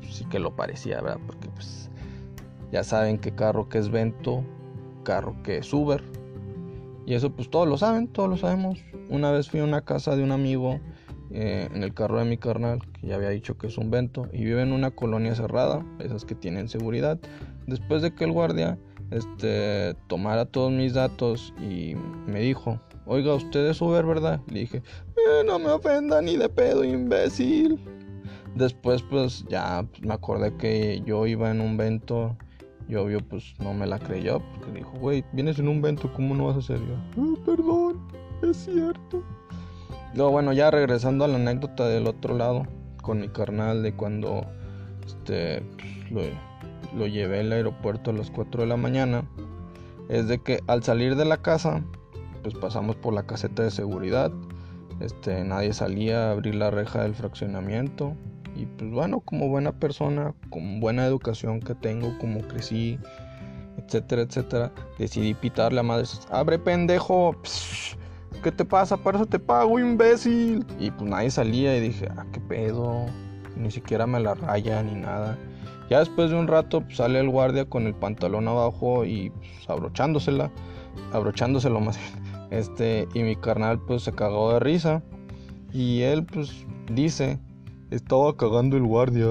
pues, 0.00 0.16
sí 0.16 0.24
que 0.26 0.38
lo 0.38 0.54
parecía, 0.54 1.00
¿verdad? 1.00 1.20
Porque 1.26 1.48
pues 1.48 1.90
ya 2.70 2.84
saben 2.84 3.18
que 3.18 3.34
carro 3.34 3.70
que 3.70 3.78
es 3.78 3.90
vento, 3.90 4.44
carro 5.02 5.34
que 5.42 5.58
es 5.58 5.72
Uber. 5.72 6.02
Y 7.06 7.14
eso 7.14 7.30
pues 7.30 7.48
todos 7.48 7.66
lo 7.66 7.78
saben, 7.78 8.06
todos 8.08 8.28
lo 8.28 8.36
sabemos. 8.36 8.78
Una 9.08 9.30
vez 9.30 9.48
fui 9.48 9.60
a 9.60 9.64
una 9.64 9.80
casa 9.80 10.14
de 10.14 10.22
un 10.22 10.30
amigo 10.30 10.78
eh, 11.30 11.68
en 11.72 11.82
el 11.82 11.94
carro 11.94 12.18
de 12.18 12.24
mi 12.24 12.36
carnal, 12.36 12.80
que 12.92 13.08
ya 13.08 13.16
había 13.16 13.30
dicho 13.30 13.56
que 13.56 13.68
es 13.68 13.78
un 13.78 13.90
vento, 13.90 14.28
y 14.32 14.44
vive 14.44 14.62
en 14.62 14.72
una 14.72 14.90
colonia 14.90 15.34
cerrada, 15.34 15.84
esas 15.98 16.24
que 16.24 16.34
tienen 16.34 16.68
seguridad. 16.68 17.18
Después 17.66 18.02
de 18.02 18.14
que 18.14 18.24
el 18.24 18.32
guardia 18.32 18.78
este, 19.10 19.94
tomara 20.08 20.44
todos 20.46 20.72
mis 20.72 20.94
datos 20.94 21.54
y 21.60 21.94
me 22.26 22.40
dijo, 22.40 22.80
Oiga, 23.12 23.34
usted 23.34 23.66
es 23.66 23.80
Uber, 23.80 24.06
¿verdad? 24.06 24.40
Le 24.52 24.60
dije, 24.60 24.82
eh, 25.16 25.42
no 25.44 25.58
me 25.58 25.70
ofenda 25.70 26.22
ni 26.22 26.36
de 26.36 26.48
pedo, 26.48 26.84
imbécil. 26.84 27.80
Después, 28.54 29.02
pues 29.02 29.44
ya 29.48 29.84
pues, 29.90 30.02
me 30.02 30.14
acordé 30.14 30.56
que 30.56 31.02
yo 31.04 31.26
iba 31.26 31.50
en 31.50 31.60
un 31.60 31.76
vento 31.76 32.36
y 32.88 32.94
obvio, 32.94 33.18
pues 33.20 33.54
no 33.58 33.74
me 33.74 33.86
la 33.86 33.98
creyó 33.98 34.40
porque 34.52 34.78
dijo, 34.78 34.92
güey, 35.00 35.24
vienes 35.32 35.58
en 35.58 35.66
un 35.66 35.82
vento, 35.82 36.12
¿cómo 36.12 36.36
no 36.36 36.46
vas 36.46 36.56
a 36.56 36.58
hacer 36.60 36.78
yo? 36.78 36.94
Ah, 37.18 37.34
perdón, 37.44 38.00
es 38.42 38.56
cierto. 38.58 39.24
Luego, 40.14 40.32
bueno, 40.32 40.52
ya 40.52 40.70
regresando 40.70 41.24
a 41.24 41.28
la 41.28 41.36
anécdota 41.36 41.86
del 41.86 42.06
otro 42.06 42.36
lado, 42.36 42.66
con 43.02 43.20
mi 43.20 43.28
carnal 43.28 43.82
de 43.82 43.94
cuando 43.94 44.44
este, 45.06 45.62
lo, 46.10 46.22
lo 46.96 47.06
llevé 47.06 47.40
al 47.40 47.52
aeropuerto 47.52 48.10
a 48.10 48.14
las 48.14 48.30
4 48.30 48.62
de 48.62 48.66
la 48.66 48.76
mañana, 48.76 49.24
es 50.08 50.26
de 50.26 50.38
que 50.38 50.60
al 50.66 50.82
salir 50.82 51.14
de 51.14 51.24
la 51.24 51.36
casa, 51.36 51.82
pues 52.42 52.54
pasamos 52.54 52.96
por 52.96 53.14
la 53.14 53.24
caseta 53.24 53.62
de 53.62 53.70
seguridad. 53.70 54.32
Este, 55.00 55.44
nadie 55.44 55.72
salía 55.72 56.28
a 56.28 56.32
abrir 56.32 56.56
la 56.56 56.70
reja 56.70 57.02
del 57.02 57.14
fraccionamiento. 57.14 58.14
Y 58.56 58.66
pues 58.66 58.90
bueno, 58.90 59.20
como 59.20 59.48
buena 59.48 59.72
persona, 59.72 60.34
con 60.50 60.80
buena 60.80 61.06
educación 61.06 61.60
que 61.60 61.74
tengo, 61.74 62.18
como 62.18 62.40
crecí, 62.40 62.98
etcétera, 63.78 64.22
etcétera, 64.22 64.72
decidí 64.98 65.34
pitarle 65.34 65.80
a 65.80 65.82
madre, 65.84 66.06
abre 66.30 66.58
pendejo, 66.58 67.36
¿qué 68.42 68.52
te 68.52 68.64
pasa? 68.64 68.96
Para 68.96 69.18
eso 69.18 69.26
te 69.26 69.38
pago, 69.38 69.78
imbécil. 69.78 70.64
Y 70.78 70.90
pues 70.90 71.08
nadie 71.08 71.30
salía 71.30 71.76
y 71.76 71.80
dije, 71.80 72.08
ah, 72.16 72.26
qué 72.32 72.40
pedo, 72.40 73.06
ni 73.56 73.70
siquiera 73.70 74.06
me 74.06 74.20
la 74.20 74.34
raya 74.34 74.82
ni 74.82 74.94
nada. 74.94 75.38
Ya 75.88 75.98
después 75.98 76.30
de 76.30 76.36
un 76.36 76.46
rato 76.46 76.82
pues, 76.82 76.96
sale 76.96 77.18
el 77.20 77.28
guardia 77.28 77.64
con 77.64 77.86
el 77.86 77.94
pantalón 77.94 78.48
abajo 78.48 79.04
y 79.04 79.30
pues, 79.30 79.68
abrochándosela, 79.68 80.50
abrochándoselo 81.12 81.80
más. 81.80 81.98
Este, 82.50 83.06
y 83.14 83.22
mi 83.22 83.36
carnal 83.36 83.78
pues 83.78 84.02
se 84.02 84.10
cagó 84.10 84.52
de 84.54 84.58
risa. 84.58 85.04
Y 85.72 86.00
él 86.00 86.24
pues 86.24 86.66
dice, 86.92 87.38
estaba 87.92 88.36
cagando 88.36 88.76
el 88.76 88.82
guardia. 88.82 89.28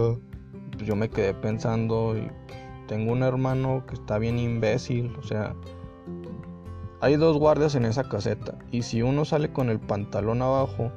Pues 0.71 0.85
yo 0.85 0.95
me 0.95 1.09
quedé 1.09 1.33
pensando 1.33 2.17
y 2.17 2.29
tengo 2.87 3.11
un 3.11 3.23
hermano 3.23 3.83
que 3.85 3.95
está 3.95 4.17
bien 4.19 4.39
imbécil, 4.39 5.13
o 5.17 5.23
sea, 5.23 5.53
hay 7.01 7.15
dos 7.15 7.37
guardias 7.37 7.75
en 7.75 7.85
esa 7.85 8.07
caseta 8.07 8.55
y 8.71 8.81
si 8.81 9.01
uno 9.01 9.25
sale 9.25 9.51
con 9.51 9.69
el 9.69 9.79
pantalón 9.79 10.41
abajo, 10.41 10.91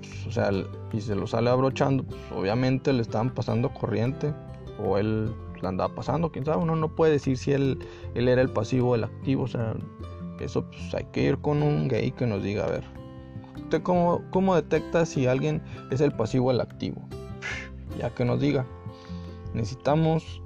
pues, 0.00 0.26
o 0.26 0.30
sea, 0.30 0.50
y 0.92 1.00
se 1.00 1.14
lo 1.14 1.26
sale 1.26 1.50
abrochando, 1.50 2.04
pues 2.04 2.20
obviamente 2.34 2.92
le 2.92 3.02
estaban 3.02 3.34
pasando 3.34 3.72
corriente 3.72 4.32
o 4.78 4.98
él 4.98 5.34
la 5.60 5.70
andaba 5.70 5.94
pasando, 5.94 6.30
quién 6.30 6.44
sabe, 6.44 6.62
uno 6.62 6.76
no 6.76 6.94
puede 6.94 7.12
decir 7.12 7.36
si 7.36 7.52
él, 7.52 7.78
él 8.14 8.28
era 8.28 8.42
el 8.42 8.50
pasivo 8.50 8.90
o 8.90 8.94
el 8.94 9.04
activo, 9.04 9.44
o 9.44 9.48
sea, 9.48 9.74
eso 10.40 10.64
pues 10.64 10.94
hay 10.94 11.04
que 11.12 11.22
ir 11.22 11.38
con 11.38 11.62
un 11.62 11.88
gay 11.88 12.10
que 12.12 12.26
nos 12.26 12.42
diga, 12.42 12.64
a 12.64 12.70
ver, 12.70 12.84
¿usted 13.56 13.82
cómo, 13.82 14.22
cómo 14.30 14.54
detecta 14.54 15.06
si 15.06 15.26
alguien 15.26 15.62
es 15.90 16.00
el 16.00 16.12
pasivo 16.12 16.48
o 16.48 16.50
el 16.50 16.60
activo? 16.60 17.02
Ya 17.98 18.10
que 18.10 18.24
nos 18.24 18.40
diga. 18.40 18.66
Necesitamos 19.54 20.42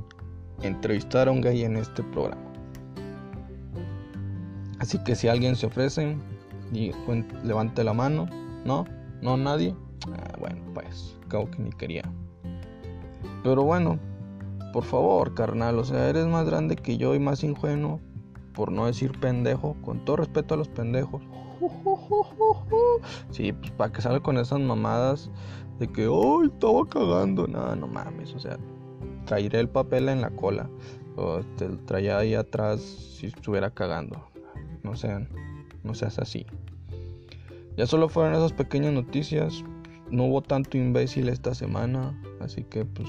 entrevistar 0.62 1.28
a 1.28 1.30
un 1.30 1.40
gay 1.40 1.64
en 1.64 1.76
este 1.76 2.02
programa. 2.02 2.47
Así 4.78 5.02
que 5.04 5.14
si 5.14 5.28
alguien 5.28 5.56
se 5.56 5.66
ofrece, 5.66 6.16
levante 7.44 7.84
la 7.84 7.92
mano. 7.92 8.28
¿No? 8.64 8.84
¿No 9.22 9.36
nadie? 9.36 9.74
Ah, 10.12 10.36
bueno, 10.38 10.60
pues, 10.74 11.16
acabo 11.24 11.50
que 11.50 11.62
ni 11.62 11.70
quería. 11.70 12.02
Pero 13.42 13.62
bueno, 13.62 13.98
por 14.72 14.84
favor, 14.84 15.34
carnal, 15.34 15.78
o 15.78 15.84
sea, 15.84 16.08
eres 16.08 16.26
más 16.26 16.44
grande 16.44 16.76
que 16.76 16.96
yo 16.96 17.14
y 17.14 17.18
más 17.18 17.42
ingenuo 17.44 18.00
por 18.58 18.72
no 18.72 18.86
decir 18.86 19.12
pendejo, 19.20 19.76
con 19.82 20.04
todo 20.04 20.16
respeto 20.16 20.54
a 20.54 20.56
los 20.56 20.66
pendejos. 20.68 21.22
Sí, 23.30 23.52
pues 23.52 23.70
para 23.70 23.92
que 23.92 24.02
salga 24.02 24.20
con 24.20 24.36
esas 24.36 24.58
mamadas 24.58 25.30
de 25.78 25.86
que, 25.86 26.02
¡ay, 26.06 26.48
estaba 26.52 26.84
cagando! 26.88 27.46
No, 27.46 27.76
no 27.76 27.86
mames, 27.86 28.34
o 28.34 28.40
sea, 28.40 28.58
traeré 29.26 29.60
el 29.60 29.68
papel 29.68 30.08
en 30.08 30.20
la 30.20 30.30
cola. 30.30 30.68
O 31.14 31.38
te 31.56 31.68
traía 31.86 32.18
ahí 32.18 32.34
atrás 32.34 32.80
si 32.80 33.26
estuviera 33.26 33.70
cagando. 33.70 34.27
No 34.88 34.96
sean, 34.96 35.28
no 35.84 35.94
seas 35.94 36.18
así. 36.18 36.46
Ya 37.76 37.86
solo 37.86 38.08
fueron 38.08 38.32
esas 38.32 38.54
pequeñas 38.54 38.94
noticias. 38.94 39.62
No 40.10 40.24
hubo 40.24 40.40
tanto 40.40 40.78
imbécil 40.78 41.28
esta 41.28 41.54
semana. 41.54 42.18
Así 42.40 42.64
que 42.64 42.86
pues 42.86 43.06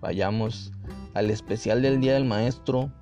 vayamos 0.00 0.72
al 1.14 1.30
especial 1.30 1.82
del 1.82 2.00
Día 2.00 2.14
del 2.14 2.26
Maestro. 2.26 2.92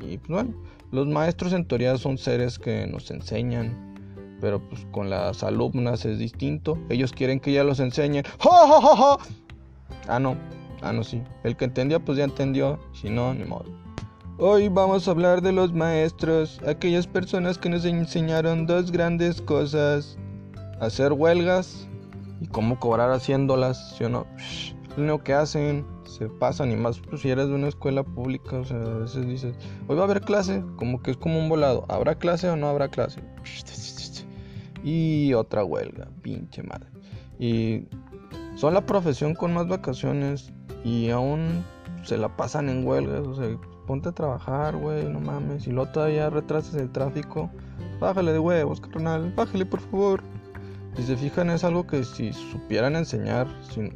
Y 0.00 0.18
pues 0.18 0.28
bueno, 0.28 0.54
los 0.92 1.08
maestros 1.08 1.52
en 1.52 1.64
teoría 1.64 1.98
son 1.98 2.18
seres 2.18 2.60
que 2.60 2.86
nos 2.86 3.10
enseñan, 3.10 3.96
pero 4.40 4.60
pues 4.68 4.86
con 4.92 5.10
las 5.10 5.42
alumnas 5.42 6.04
es 6.04 6.20
distinto. 6.20 6.78
Ellos 6.88 7.10
quieren 7.10 7.40
que 7.40 7.52
ya 7.52 7.64
los 7.64 7.80
enseñen. 7.80 8.22
¡Ja, 8.38 9.18
Ah, 10.06 10.20
no. 10.20 10.36
Ah, 10.82 10.92
no, 10.92 11.02
sí. 11.02 11.20
El 11.42 11.56
que 11.56 11.64
entendía, 11.64 11.98
pues 11.98 12.16
ya 12.16 12.24
entendió. 12.24 12.78
Si 12.92 13.10
no, 13.10 13.34
ni 13.34 13.44
modo. 13.44 13.64
Hoy 14.36 14.68
vamos 14.68 15.06
a 15.06 15.12
hablar 15.12 15.42
de 15.42 15.52
los 15.52 15.72
maestros, 15.72 16.60
aquellas 16.66 17.06
personas 17.06 17.56
que 17.56 17.68
nos 17.68 17.84
enseñaron 17.84 18.66
dos 18.66 18.90
grandes 18.90 19.40
cosas. 19.40 20.18
Hacer 20.80 21.12
huelgas 21.12 21.86
y 22.40 22.48
cómo 22.48 22.80
cobrar 22.80 23.12
haciéndolas, 23.12 23.94
¿sí 23.96 24.02
o 24.02 24.08
no? 24.08 24.26
Lo 24.96 25.22
que 25.22 25.34
hacen 25.34 25.86
se 26.02 26.28
pasan 26.28 26.72
y 26.72 26.76
más 26.76 26.98
pues, 26.98 27.20
si 27.20 27.30
eres 27.30 27.46
de 27.46 27.54
una 27.54 27.68
escuela 27.68 28.02
pública, 28.02 28.56
o 28.56 28.64
sea, 28.64 28.78
a 28.78 28.98
veces 28.98 29.24
dices, 29.28 29.54
hoy 29.86 29.94
va 29.94 30.02
a 30.02 30.06
haber 30.06 30.20
clase, 30.22 30.64
como 30.78 31.00
que 31.00 31.12
es 31.12 31.16
como 31.16 31.38
un 31.38 31.48
volado, 31.48 31.84
¿habrá 31.88 32.16
clase 32.16 32.50
o 32.50 32.56
no 32.56 32.66
habrá 32.66 32.88
clase? 32.88 33.22
Y 34.82 35.32
otra 35.32 35.64
huelga, 35.64 36.08
pinche 36.20 36.62
madre. 36.62 36.90
Y 37.38 37.86
son 38.56 38.74
la 38.74 38.84
profesión 38.84 39.34
con 39.34 39.54
más 39.54 39.66
vacaciones 39.66 40.52
y 40.84 41.08
aún 41.08 41.64
se 42.02 42.18
la 42.18 42.36
pasan 42.36 42.68
en 42.68 42.86
huelgas, 42.86 43.26
o 43.26 43.34
sea, 43.34 43.46
ponte 43.86 44.08
a 44.08 44.12
trabajar, 44.12 44.76
güey, 44.76 45.04
no 45.04 45.20
mames, 45.20 45.66
y 45.66 45.70
luego 45.72 45.90
todavía 45.92 46.30
retrasas 46.30 46.74
el 46.74 46.90
tráfico, 46.90 47.50
bájale 48.00 48.32
de 48.32 48.38
huevos, 48.38 48.80
carnal, 48.80 49.32
bájale 49.34 49.66
por 49.66 49.80
favor. 49.80 50.22
Si 50.96 51.02
se 51.02 51.16
fijan 51.16 51.50
es 51.50 51.64
algo 51.64 51.86
que 51.86 52.04
si 52.04 52.32
supieran 52.32 52.94
enseñar, 52.94 53.48
si, 53.70 53.90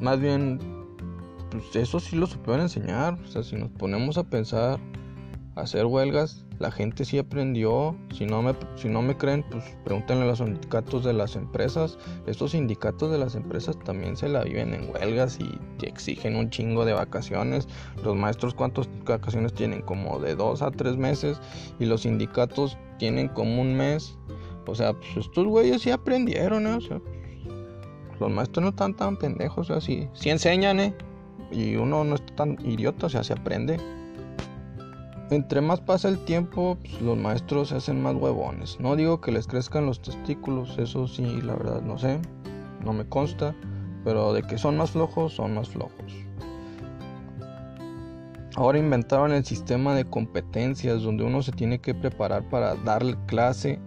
Más 0.00 0.18
bien, 0.18 0.58
pues 1.50 1.76
eso 1.76 2.00
sí 2.00 2.16
lo 2.16 2.26
supieron 2.26 2.62
enseñar. 2.62 3.18
O 3.22 3.26
sea, 3.26 3.42
si 3.42 3.56
nos 3.56 3.68
ponemos 3.70 4.16
a 4.16 4.24
pensar, 4.24 4.80
hacer 5.56 5.84
huelgas, 5.84 6.46
la 6.60 6.70
gente 6.70 7.06
sí 7.06 7.18
aprendió. 7.18 7.96
Si 8.12 8.26
no 8.26 8.42
me, 8.42 8.54
si 8.76 8.88
no 8.88 9.00
me 9.00 9.16
creen, 9.16 9.42
pues 9.50 9.64
pregúntenle 9.82 10.24
a 10.24 10.26
los 10.26 10.38
sindicatos 10.38 11.02
de 11.04 11.14
las 11.14 11.34
empresas. 11.34 11.98
Estos 12.26 12.52
sindicatos 12.52 13.10
de 13.10 13.16
las 13.16 13.34
empresas 13.34 13.78
también 13.80 14.14
se 14.14 14.28
la 14.28 14.44
viven 14.44 14.74
en 14.74 14.90
huelgas 14.90 15.38
y 15.40 15.58
exigen 15.84 16.36
un 16.36 16.50
chingo 16.50 16.84
de 16.84 16.92
vacaciones. 16.92 17.66
Los 18.04 18.14
maestros, 18.14 18.52
¿cuántas 18.52 18.90
vacaciones 19.06 19.54
tienen? 19.54 19.80
Como 19.80 20.20
de 20.20 20.36
dos 20.36 20.60
a 20.60 20.70
tres 20.70 20.98
meses. 20.98 21.40
Y 21.78 21.86
los 21.86 22.02
sindicatos 22.02 22.76
tienen 22.98 23.28
como 23.28 23.62
un 23.62 23.74
mes. 23.74 24.18
O 24.66 24.74
sea, 24.74 24.92
pues 24.92 25.16
estos 25.16 25.46
güeyes 25.46 25.80
sí 25.80 25.90
aprendieron, 25.90 26.66
¿eh? 26.66 26.74
O 26.74 26.80
sea, 26.82 27.00
los 28.20 28.30
maestros 28.30 28.62
no 28.62 28.68
están 28.68 28.94
tan 28.94 29.16
pendejos, 29.16 29.70
o 29.70 29.80
sea, 29.80 29.80
sí, 29.80 30.06
enseñan, 30.28 30.78
¿eh? 30.78 30.94
Y 31.50 31.76
uno 31.76 32.04
no 32.04 32.16
está 32.16 32.36
tan 32.36 32.58
idiota, 32.62 33.06
o 33.06 33.08
sea, 33.08 33.24
se 33.24 33.32
aprende. 33.32 33.80
Entre 35.30 35.60
más 35.60 35.80
pasa 35.80 36.08
el 36.08 36.18
tiempo, 36.24 36.76
pues, 36.82 37.00
los 37.00 37.16
maestros 37.16 37.68
se 37.68 37.76
hacen 37.76 38.02
más 38.02 38.16
huevones. 38.16 38.78
No 38.80 38.96
digo 38.96 39.20
que 39.20 39.30
les 39.30 39.46
crezcan 39.46 39.86
los 39.86 40.02
testículos, 40.02 40.76
eso 40.76 41.06
sí, 41.06 41.40
la 41.42 41.54
verdad 41.54 41.82
no 41.82 41.96
sé, 41.98 42.20
no 42.84 42.92
me 42.92 43.08
consta, 43.08 43.54
pero 44.04 44.32
de 44.32 44.42
que 44.42 44.58
son 44.58 44.76
más 44.76 44.90
flojos, 44.90 45.34
son 45.34 45.54
más 45.54 45.68
flojos. 45.68 46.12
Ahora 48.56 48.78
inventaron 48.78 49.30
el 49.30 49.44
sistema 49.44 49.94
de 49.94 50.04
competencias 50.04 51.02
donde 51.02 51.22
uno 51.22 51.42
se 51.42 51.52
tiene 51.52 51.78
que 51.78 51.94
preparar 51.94 52.48
para 52.48 52.74
darle 52.74 53.16
clase 53.26 53.78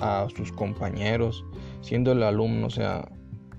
a 0.00 0.26
sus 0.36 0.50
compañeros, 0.50 1.44
siendo 1.80 2.10
el 2.10 2.24
alumno, 2.24 2.66
o 2.66 2.70
sea, 2.70 3.08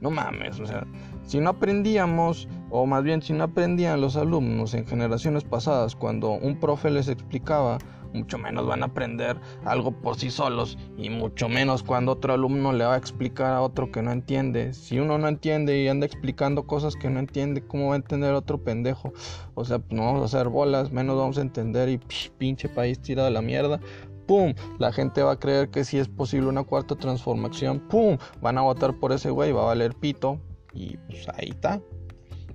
no 0.02 0.12
mames, 0.12 0.60
o 0.60 0.66
sea, 0.66 0.86
si 1.26 1.40
no 1.40 1.52
aprendíamos, 1.52 2.50
o 2.70 2.86
más 2.86 3.04
bien 3.04 3.22
si 3.22 3.34
no 3.34 3.46
aprendían 3.46 4.02
los 4.02 4.16
alumnos 4.16 4.74
en 4.74 4.86
generaciones 4.86 5.44
pasadas 5.44 5.96
cuando 5.96 6.32
un 6.32 6.60
profe 6.60 6.90
les 6.90 7.08
explicaba, 7.08 7.80
mucho 8.14 8.38
menos 8.38 8.66
van 8.66 8.84
a 8.84 8.88
aprender 8.88 9.38
algo 9.66 9.92
por 9.92 10.16
sí 10.16 10.30
solos 10.30 10.78
y 10.98 11.10
mucho 11.10 11.50
menos 11.50 11.84
cuando 11.84 12.14
otro 12.14 12.34
alumno 12.34 12.74
le 12.74 12.86
va 12.86 12.96
a 12.96 12.98
explicar 12.98 13.54
a 13.54 13.62
otro 13.62 13.92
que 13.92 14.02
no 14.02 14.12
entiende. 14.12 14.74
Si 14.74 15.00
uno 15.00 15.18
no 15.18 15.28
entiende 15.28 15.82
y 15.82 15.88
anda 15.88 16.06
explicando 16.06 16.66
cosas 16.66 16.96
que 16.96 17.10
no 17.10 17.20
entiende, 17.20 17.66
¿cómo 17.66 17.90
va 17.90 17.94
a 17.94 17.98
entender 17.98 18.34
otro 18.34 18.58
pendejo? 18.64 19.14
O 19.56 19.66
sea, 19.66 19.82
no 19.90 20.06
vamos 20.06 20.22
a 20.22 20.26
hacer 20.26 20.50
bolas, 20.50 20.92
menos 20.92 21.18
vamos 21.18 21.38
a 21.38 21.42
entender 21.42 21.90
y 21.90 22.00
pinche 22.38 22.70
país 22.70 23.00
tirado 23.00 23.28
de 23.28 23.34
la 23.34 23.42
mierda. 23.42 23.80
¡Pum! 24.26 24.54
La 24.78 24.92
gente 24.92 25.24
va 25.24 25.32
a 25.32 25.40
creer 25.40 25.70
que 25.70 25.84
si 25.84 25.98
es 25.98 26.08
posible 26.08 26.48
una 26.48 26.64
cuarta 26.64 26.96
transformación. 26.96 27.80
¡Pum! 27.80 28.18
Van 28.42 28.60
a 28.60 28.62
votar 28.62 28.94
por 29.00 29.12
ese 29.12 29.32
güey, 29.32 29.52
va 29.52 29.64
a 29.64 29.66
valer 29.66 29.96
pito. 29.96 30.40
Y 30.72 30.98
pues 30.98 31.28
ahí 31.30 31.50
está. 31.50 31.82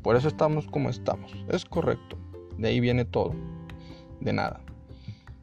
Por 0.05 0.17
eso 0.17 0.29
estamos 0.29 0.67
como 0.67 0.91
estamos. 0.91 1.35
Es 1.49 1.65
correcto. 1.65 2.17
De 2.59 2.69
ahí 2.69 2.79
viene 2.79 3.07
todo. 3.07 3.35
De 4.21 4.35
nada. 4.35 4.61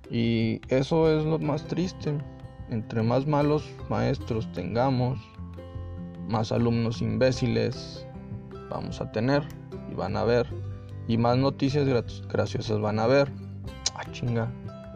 Y 0.10 0.62
eso 0.70 1.12
es 1.12 1.26
lo 1.26 1.40
más 1.40 1.66
triste. 1.66 2.14
Entre 2.70 3.02
más 3.02 3.26
malos 3.26 3.68
maestros 3.90 4.50
tengamos, 4.54 5.20
más 6.30 6.52
alumnos 6.52 7.02
imbéciles 7.02 8.08
vamos 8.70 9.02
a 9.02 9.12
tener 9.12 9.44
y 9.92 9.96
van 9.96 10.16
a 10.16 10.24
ver. 10.24 10.48
Y 11.08 11.18
más 11.18 11.38
noticias 11.38 11.88
graciosas 12.30 12.80
van 12.80 13.00
a 13.00 13.08
ver. 13.08 13.32
Ah, 13.96 14.10
chinga. 14.12 14.50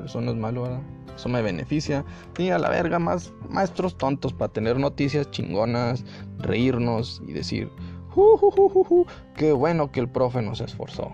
Es 0.03 0.15
malo, 0.15 0.61
¿verdad? 0.61 0.81
Eso 1.15 1.27
me 1.27 1.41
beneficia. 1.41 2.05
Y 2.37 2.49
a 2.49 2.59
la 2.59 2.69
verga, 2.69 2.99
más 2.99 3.33
maestros 3.49 3.97
tontos 3.97 4.31
para 4.31 4.53
tener 4.53 4.77
noticias 4.77 5.31
chingonas, 5.31 6.05
reírnos 6.37 7.21
y 7.27 7.33
decir, 7.33 7.71
qué 9.35 9.51
bueno 9.51 9.91
que 9.91 9.99
el 9.99 10.09
profe 10.09 10.41
nos 10.41 10.61
esforzó. 10.61 11.11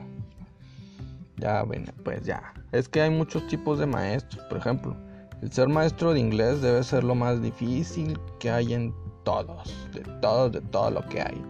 Ya, 1.38 1.64
bueno, 1.64 1.92
pues 2.04 2.24
ya. 2.24 2.54
Es 2.72 2.88
que 2.88 3.02
hay 3.02 3.10
muchos 3.10 3.46
tipos 3.48 3.80
de 3.80 3.88
maestros. 3.88 4.44
Por 4.46 4.60
ejemplo, 4.60 4.96
el 5.42 5.52
ser 5.52 5.68
maestro 5.68 6.14
de 6.14 6.20
inglés 6.20 6.62
debe 6.62 6.84
ser 6.84 7.04
lo 7.04 7.16
más 7.16 7.42
difícil 7.42 8.20
que 8.40 8.52
hay 8.52 8.74
en 8.74 8.94
todos, 9.24 9.90
de 9.94 10.02
todos, 10.22 10.52
de 10.52 10.62
todo 10.62 10.92
lo 10.92 11.06
que 11.08 11.22
hay. 11.22 11.42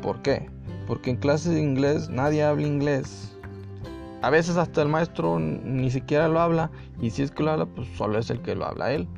¿Por 0.00 0.22
qué? 0.22 0.48
Porque 0.86 1.10
en 1.10 1.16
clases 1.16 1.54
de 1.54 1.60
inglés 1.60 2.08
nadie 2.08 2.44
habla 2.44 2.66
inglés. 2.66 3.36
A 4.22 4.30
veces 4.30 4.56
hasta 4.56 4.82
el 4.82 4.88
maestro 4.88 5.38
ni 5.38 5.90
siquiera 5.90 6.28
lo 6.28 6.40
habla 6.40 6.70
y 7.00 7.10
si 7.10 7.22
es 7.22 7.30
que 7.32 7.42
lo 7.42 7.50
habla, 7.50 7.66
pues 7.66 7.88
solo 7.96 8.18
es 8.18 8.30
el 8.30 8.40
que 8.42 8.54
lo 8.54 8.64
habla 8.64 8.92
él. 8.92 9.08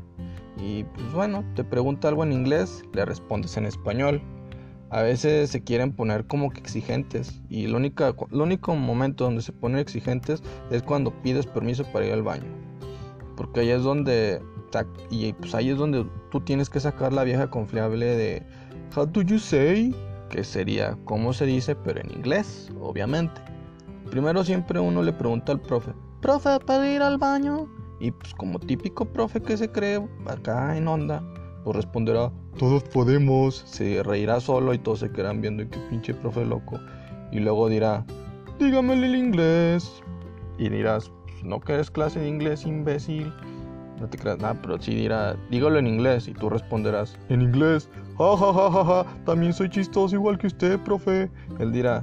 Y 0.57 0.85
pues 0.85 1.12
bueno, 1.12 1.44
te 1.54 1.62
pregunta 1.62 2.09
algo 2.09 2.24
en 2.24 2.33
inglés, 2.33 2.83
le 2.92 3.04
respondes 3.04 3.57
en 3.57 3.66
español. 3.66 4.20
A 4.90 5.03
veces 5.03 5.51
se 5.51 5.62
quieren 5.62 5.92
poner 5.92 6.27
como 6.27 6.51
que 6.51 6.61
exigentes 6.61 7.40
y 7.48 7.64
el 7.66 7.74
único, 7.74 8.05
el 8.31 8.40
único 8.40 8.74
momento 8.74 9.24
donde 9.24 9.42
se 9.42 9.53
ponen 9.53 9.79
exigentes 9.79 10.42
es 10.70 10.83
cuando 10.83 11.11
pides 11.22 11.46
permiso 11.46 11.85
para 11.92 12.07
ir 12.07 12.12
al 12.12 12.22
baño. 12.22 12.46
Porque 13.37 13.61
ahí 13.61 13.70
es 13.70 13.83
donde 13.83 14.40
y 15.11 15.33
pues 15.33 15.55
ahí 15.55 15.70
es 15.70 15.79
donde 15.79 16.07
tú 16.31 16.40
tienes 16.40 16.68
que 16.68 16.81
sacar 16.81 17.12
la 17.12 17.24
vieja 17.24 17.51
confiable 17.51 18.05
de 18.05 18.42
How 18.94 19.07
do 19.07 19.22
you 19.22 19.38
say? 19.38 19.94
Que 20.31 20.44
sería 20.44 20.96
cómo 21.05 21.33
se 21.33 21.46
dice, 21.46 21.74
pero 21.74 22.01
en 22.01 22.11
inglés, 22.11 22.70
obviamente. 22.81 23.40
Primero 24.11 24.44
siempre 24.44 24.81
uno 24.81 25.03
le 25.03 25.12
pregunta 25.12 25.53
al 25.53 25.61
profe, 25.61 25.92
profe, 26.20 26.59
¿puedo 26.61 26.85
ir 26.85 27.03
al 27.03 27.18
baño? 27.18 27.68
Y 28.01 28.11
pues 28.11 28.35
como 28.35 28.59
típico 28.59 29.05
profe 29.07 29.40
que 29.40 29.57
se 29.57 29.70
cree 29.70 30.07
acá 30.27 30.77
en 30.77 30.88
onda, 30.88 31.22
pues 31.68 31.85
responderá, 31.85 32.33
todos 32.59 32.83
podemos. 32.83 33.57
Se 33.66 34.02
reirá 34.02 34.40
solo 34.40 34.72
y 34.72 34.78
todos 34.78 35.00
se 35.00 35.12
quedarán 35.12 35.42
viendo 35.42 35.62
y 35.62 35.66
qué 35.66 35.78
pinche 35.90 36.14
profe 36.14 36.42
loco. 36.46 36.81
Y 37.31 37.40
luego 37.40 37.68
dirá, 37.68 38.07
dígamele 38.59 39.07
el 39.07 39.16
inglés. 39.16 40.02
Y 40.57 40.70
dirás, 40.70 41.12
pues, 41.26 41.44
no 41.44 41.61
quieres 41.61 41.90
clase 41.90 42.20
de 42.20 42.28
inglés, 42.28 42.64
imbécil. 42.64 43.31
No 44.00 44.09
te 44.09 44.16
creas 44.16 44.38
nada, 44.38 44.59
pero 44.62 44.81
sí 44.81 44.94
dirá, 44.94 45.37
dígalo 45.50 45.78
en 45.78 45.88
inglés. 45.88 46.26
Y 46.26 46.33
tú 46.33 46.48
responderás, 46.48 47.18
en 47.28 47.42
inglés, 47.42 47.90
ja 48.16 48.35
ja 48.35 48.54
ja 48.54 48.70
ja 48.70 48.85
ja, 48.87 49.07
también 49.26 49.52
soy 49.52 49.68
chistoso 49.68 50.16
igual 50.16 50.38
que 50.38 50.46
usted, 50.46 50.81
profe. 50.81 51.31
Él 51.59 51.70
dirá, 51.70 52.02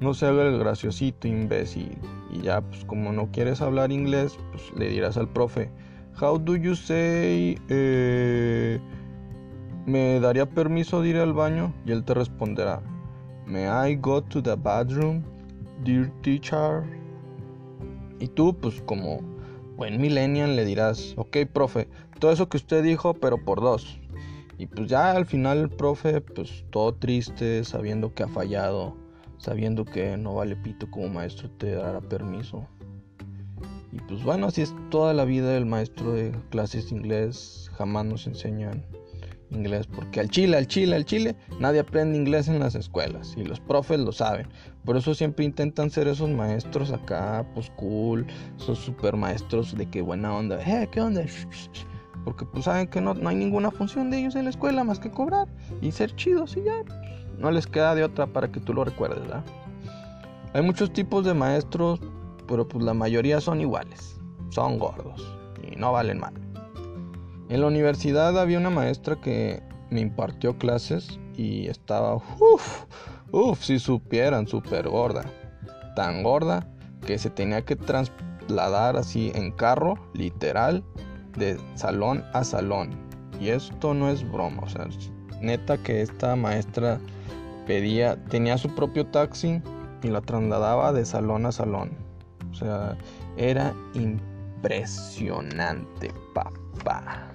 no 0.00 0.14
se 0.14 0.24
haga 0.24 0.44
el 0.44 0.58
graciosito, 0.58 1.28
imbécil. 1.28 1.98
Y 2.32 2.40
ya, 2.40 2.62
pues 2.62 2.86
como 2.86 3.12
no 3.12 3.30
quieres 3.32 3.60
hablar 3.60 3.92
inglés, 3.92 4.38
pues 4.50 4.72
le 4.78 4.88
dirás 4.88 5.18
al 5.18 5.28
profe, 5.28 5.70
How 6.20 6.38
do 6.38 6.54
you 6.56 6.76
say? 6.76 7.58
Eh, 7.68 8.78
¿Me 9.84 10.20
daría 10.20 10.48
permiso 10.48 11.02
de 11.02 11.08
ir 11.08 11.16
al 11.16 11.32
baño? 11.32 11.74
Y 11.84 11.90
él 11.90 12.04
te 12.04 12.14
responderá, 12.14 12.80
May 13.46 13.66
I 13.66 13.96
go 13.96 14.22
to 14.22 14.40
the 14.40 14.54
bathroom, 14.54 15.24
dear 15.82 16.08
teacher? 16.22 16.84
Y 18.20 18.28
tú, 18.28 18.56
pues 18.58 18.80
como 18.82 19.20
buen 19.76 20.00
millennial, 20.00 20.54
le 20.54 20.64
dirás, 20.64 21.14
ok, 21.16 21.38
profe, 21.52 21.88
todo 22.20 22.30
eso 22.30 22.48
que 22.48 22.58
usted 22.58 22.84
dijo, 22.84 23.14
pero 23.14 23.44
por 23.44 23.60
dos. 23.60 23.98
Y 24.56 24.66
pues 24.66 24.88
ya 24.88 25.10
al 25.10 25.26
final 25.26 25.58
el 25.58 25.68
profe, 25.68 26.20
pues 26.20 26.64
todo 26.70 26.94
triste, 26.94 27.64
sabiendo 27.64 28.14
que 28.14 28.22
ha 28.22 28.28
fallado, 28.28 28.96
sabiendo 29.38 29.84
que 29.84 30.16
no 30.16 30.34
vale 30.34 30.54
pito 30.54 30.88
como 30.90 31.08
maestro 31.08 31.50
te 31.50 31.72
dará 31.72 32.00
permiso. 32.00 32.68
Y 33.94 34.00
pues 34.00 34.24
bueno, 34.24 34.48
así 34.48 34.60
es 34.60 34.74
toda 34.90 35.14
la 35.14 35.24
vida 35.24 35.50
del 35.50 35.66
maestro 35.66 36.12
de 36.12 36.32
clases 36.50 36.90
de 36.90 36.96
inglés, 36.96 37.70
jamás 37.76 38.04
nos 38.04 38.26
enseñan 38.26 38.84
inglés, 39.50 39.86
porque 39.86 40.18
al 40.18 40.28
chile, 40.30 40.56
al 40.56 40.66
chile, 40.66 40.96
al 40.96 41.04
chile, 41.04 41.36
nadie 41.60 41.78
aprende 41.78 42.18
inglés 42.18 42.48
en 42.48 42.58
las 42.58 42.74
escuelas 42.74 43.34
y 43.36 43.44
los 43.44 43.60
profes 43.60 44.00
lo 44.00 44.10
saben. 44.10 44.48
Por 44.84 44.96
eso 44.96 45.14
siempre 45.14 45.44
intentan 45.44 45.90
ser 45.90 46.08
esos 46.08 46.28
maestros 46.28 46.90
acá, 46.90 47.46
pues 47.54 47.70
cool, 47.76 48.26
esos 48.58 48.80
super 48.80 49.16
maestros 49.16 49.76
de 49.76 49.86
que 49.86 50.02
buena 50.02 50.34
onda, 50.34 50.60
eh, 50.60 50.88
¿qué 50.90 51.00
onda? 51.00 51.24
Porque 52.24 52.44
pues 52.46 52.64
saben 52.64 52.88
que 52.88 53.00
no, 53.00 53.14
no 53.14 53.28
hay 53.28 53.36
ninguna 53.36 53.70
función 53.70 54.10
de 54.10 54.18
ellos 54.18 54.34
en 54.34 54.44
la 54.44 54.50
escuela 54.50 54.82
más 54.82 54.98
que 54.98 55.12
cobrar 55.12 55.46
y 55.80 55.92
ser 55.92 56.16
chidos 56.16 56.56
y 56.56 56.64
ya 56.64 56.82
no 57.38 57.52
les 57.52 57.68
queda 57.68 57.94
de 57.94 58.02
otra 58.02 58.26
para 58.26 58.50
que 58.50 58.58
tú 58.58 58.74
lo 58.74 58.84
recuerdes, 58.84 59.20
¿verdad? 59.20 59.44
Hay 60.52 60.62
muchos 60.62 60.92
tipos 60.92 61.24
de 61.24 61.34
maestros, 61.34 62.00
pero 62.46 62.66
pues 62.66 62.84
la 62.84 62.94
mayoría 62.94 63.40
son 63.40 63.60
iguales, 63.60 64.20
son 64.50 64.78
gordos 64.78 65.36
y 65.62 65.76
no 65.76 65.92
valen 65.92 66.18
mal. 66.18 66.34
En 67.48 67.60
la 67.60 67.66
universidad 67.66 68.38
había 68.38 68.58
una 68.58 68.70
maestra 68.70 69.16
que 69.16 69.62
me 69.90 70.00
impartió 70.00 70.56
clases 70.56 71.18
y 71.36 71.66
estaba, 71.66 72.16
uff, 72.16 72.84
uff, 73.32 73.62
si 73.62 73.78
supieran, 73.78 74.46
súper 74.46 74.88
gorda. 74.88 75.24
Tan 75.94 76.22
gorda 76.22 76.66
que 77.06 77.18
se 77.18 77.30
tenía 77.30 77.62
que 77.62 77.76
trasladar 77.76 78.96
así 78.96 79.30
en 79.34 79.52
carro, 79.52 79.94
literal, 80.14 80.82
de 81.36 81.58
salón 81.74 82.24
a 82.32 82.44
salón. 82.44 82.90
Y 83.40 83.48
esto 83.50 83.94
no 83.94 84.08
es 84.08 84.28
broma, 84.30 84.62
o 84.62 84.68
sea, 84.68 84.88
neta 85.40 85.76
que 85.76 86.00
esta 86.00 86.36
maestra 86.36 86.98
pedía, 87.66 88.16
tenía 88.26 88.56
su 88.58 88.74
propio 88.74 89.06
taxi 89.06 89.60
y 90.02 90.08
la 90.08 90.20
trasladaba 90.20 90.92
de 90.92 91.04
salón 91.04 91.46
a 91.46 91.52
salón. 91.52 92.03
O 92.54 92.56
sea, 92.56 92.96
era 93.36 93.74
impresionante, 93.94 96.12
papá. 96.32 97.30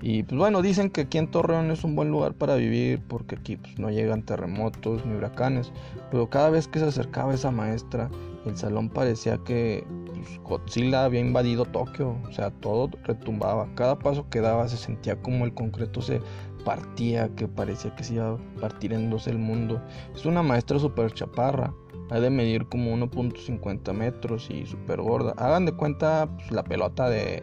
Y 0.00 0.24
pues 0.24 0.36
bueno, 0.36 0.62
dicen 0.62 0.90
que 0.90 1.02
aquí 1.02 1.18
en 1.18 1.30
Torreón 1.30 1.70
es 1.70 1.84
un 1.84 1.94
buen 1.94 2.10
lugar 2.10 2.34
para 2.34 2.56
vivir 2.56 3.00
porque 3.06 3.36
aquí 3.36 3.56
pues, 3.56 3.78
no 3.78 3.88
llegan 3.88 4.24
terremotos 4.24 5.06
ni 5.06 5.14
huracanes. 5.14 5.70
Pero 6.10 6.28
cada 6.28 6.50
vez 6.50 6.66
que 6.66 6.80
se 6.80 6.86
acercaba 6.86 7.32
esa 7.32 7.52
maestra, 7.52 8.10
el 8.44 8.56
salón 8.56 8.88
parecía 8.88 9.38
que 9.44 9.86
pues, 10.06 10.40
Godzilla 10.42 11.04
había 11.04 11.20
invadido 11.20 11.64
Tokio. 11.66 12.16
O 12.28 12.32
sea, 12.32 12.50
todo 12.50 12.90
retumbaba. 13.04 13.68
Cada 13.76 13.96
paso 13.96 14.28
que 14.28 14.40
daba 14.40 14.66
se 14.66 14.76
sentía 14.76 15.22
como 15.22 15.44
el 15.44 15.54
concreto 15.54 16.02
se 16.02 16.20
partía, 16.64 17.28
que 17.36 17.46
parecía 17.46 17.94
que 17.94 18.02
se 18.02 18.14
iba 18.14 18.32
a 18.32 18.60
partir 18.60 18.92
en 18.92 19.08
dos 19.08 19.28
el 19.28 19.38
mundo. 19.38 19.80
Es 20.16 20.26
una 20.26 20.42
maestra 20.42 20.80
súper 20.80 21.12
chaparra, 21.12 21.72
ha 22.12 22.20
de 22.20 22.28
medir 22.28 22.66
como 22.66 22.94
1.50 22.94 23.92
metros 23.94 24.50
y 24.50 24.66
súper 24.66 25.00
gorda. 25.00 25.32
Hagan 25.38 25.64
de 25.64 25.72
cuenta 25.72 26.28
pues, 26.36 26.50
la 26.50 26.62
pelota 26.62 27.08
de, 27.08 27.42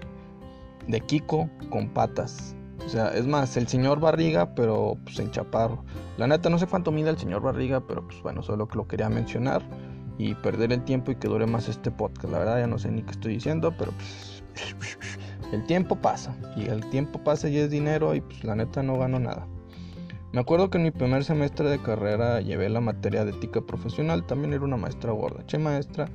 de 0.88 1.02
Kiko 1.02 1.50
con 1.72 1.90
patas. 1.90 2.56
O 2.86 2.88
sea, 2.88 3.10
es 3.10 3.26
más, 3.26 3.58
el 3.58 3.68
señor 3.68 4.00
Barriga, 4.00 4.54
pero 4.54 4.96
pues 5.04 5.18
en 5.20 5.32
chaparro. 5.32 5.84
La 6.18 6.28
neta, 6.28 6.52
no 6.52 6.60
sé 6.60 6.68
cuánto 6.68 6.92
mide 6.92 7.10
el 7.10 7.18
señor 7.18 7.42
Barriga, 7.42 7.82
pero 7.82 8.06
pues 8.08 8.22
bueno, 8.22 8.44
solo 8.44 8.68
que 8.68 8.78
lo 8.78 8.88
quería 8.88 9.10
mencionar 9.10 9.64
y 10.20 10.36
perder 10.36 10.72
el 10.72 10.84
tiempo 10.84 11.12
y 11.12 11.16
que 11.16 11.28
dure 11.28 11.48
más 11.48 11.68
este 11.68 11.90
podcast. 11.90 12.32
La 12.32 12.38
verdad, 12.38 12.60
ya 12.60 12.68
no 12.68 12.78
sé 12.78 12.92
ni 12.92 13.02
qué 13.02 13.12
estoy 13.12 13.34
diciendo, 13.34 13.74
pero 13.76 13.92
pues, 13.92 14.44
el 15.52 15.66
tiempo 15.66 15.96
pasa. 15.96 16.36
Y 16.56 16.68
el 16.68 16.88
tiempo 16.92 17.24
pasa 17.24 17.50
y 17.50 17.58
es 17.58 17.72
dinero 17.72 18.14
y 18.14 18.22
pues 18.22 18.44
la 18.44 18.56
neta 18.56 18.84
no 18.84 19.00
gano 19.00 19.20
nada. 19.20 19.48
Me 20.32 20.42
acuerdo 20.42 20.70
que 20.70 20.78
en 20.78 20.84
mi 20.84 20.92
primer 20.92 21.24
semestre 21.24 21.70
de 21.70 21.82
carrera 21.82 22.40
llevé 22.40 22.70
la 22.70 22.82
materia 22.82 23.26
de 23.26 23.32
ética 23.32 23.62
profesional, 23.62 24.26
también 24.28 24.54
era 24.54 24.64
una 24.64 24.78
maestra 24.78 25.12
gorda. 25.12 25.44
Che 25.48 25.58
maestra, 25.58 26.08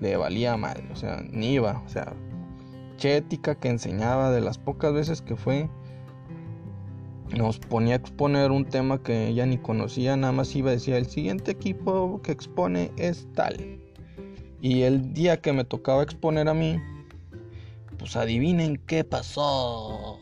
le 0.00 0.16
valía 0.16 0.56
madre, 0.56 0.84
o 0.92 0.96
sea, 0.96 1.20
ni 1.28 1.54
iba, 1.54 1.82
o 1.84 1.88
sea, 1.88 2.12
che 2.96 3.16
ética 3.16 3.56
que 3.56 3.70
enseñaba 3.70 4.30
de 4.30 4.40
las 4.40 4.58
pocas 4.58 4.92
veces 4.92 5.20
que 5.20 5.34
fue, 5.34 5.68
nos 7.36 7.58
ponía 7.58 7.94
a 7.94 7.98
exponer 7.98 8.52
un 8.52 8.64
tema 8.64 9.02
que 9.02 9.26
ella 9.26 9.46
ni 9.46 9.58
conocía, 9.58 10.16
nada 10.16 10.32
más 10.32 10.54
iba 10.54 10.70
a 10.70 10.74
decir, 10.74 10.94
el 10.94 11.06
siguiente 11.06 11.50
equipo 11.50 12.20
que 12.22 12.30
expone 12.32 12.92
es 12.96 13.26
tal. 13.34 13.80
Y 14.60 14.82
el 14.82 15.12
día 15.12 15.40
que 15.40 15.52
me 15.52 15.64
tocaba 15.64 16.04
exponer 16.04 16.48
a 16.48 16.54
mí, 16.54 16.80
pues 17.98 18.16
adivinen 18.16 18.76
qué 18.86 19.02
pasó. 19.02 20.20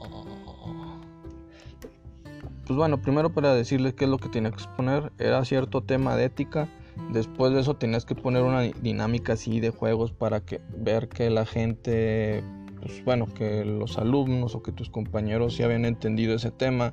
Pues 2.67 2.77
bueno, 2.77 3.01
primero 3.01 3.31
para 3.31 3.55
decirles 3.55 3.95
qué 3.95 4.07
es 4.07 4.11
lo 4.11 4.19
que 4.19 4.29
tenía 4.29 4.51
que 4.51 4.57
exponer, 4.57 5.13
era 5.21 5.45
cierto 5.45 5.85
tema 5.85 6.17
de 6.17 6.25
ética. 6.25 6.69
Después 7.13 7.53
de 7.53 7.61
eso 7.61 7.75
tenías 7.75 8.05
que 8.05 8.17
poner 8.17 8.43
una 8.43 8.63
dinámica 8.63 9.35
así 9.35 9.61
de 9.61 9.71
juegos 9.71 10.11
para 10.11 10.41
que 10.41 10.61
ver 10.77 11.09
que 11.09 11.31
la 11.31 11.47
gente, 11.47 12.43
pues 12.81 13.05
bueno, 13.05 13.27
que 13.33 13.65
los 13.65 13.99
alumnos 13.99 14.57
o 14.57 14.65
que 14.65 14.73
tus 14.73 14.91
compañeros 14.91 15.55
sí 15.55 15.63
habían 15.63 15.85
entendido 15.85 16.35
ese 16.35 16.51
tema 16.51 16.93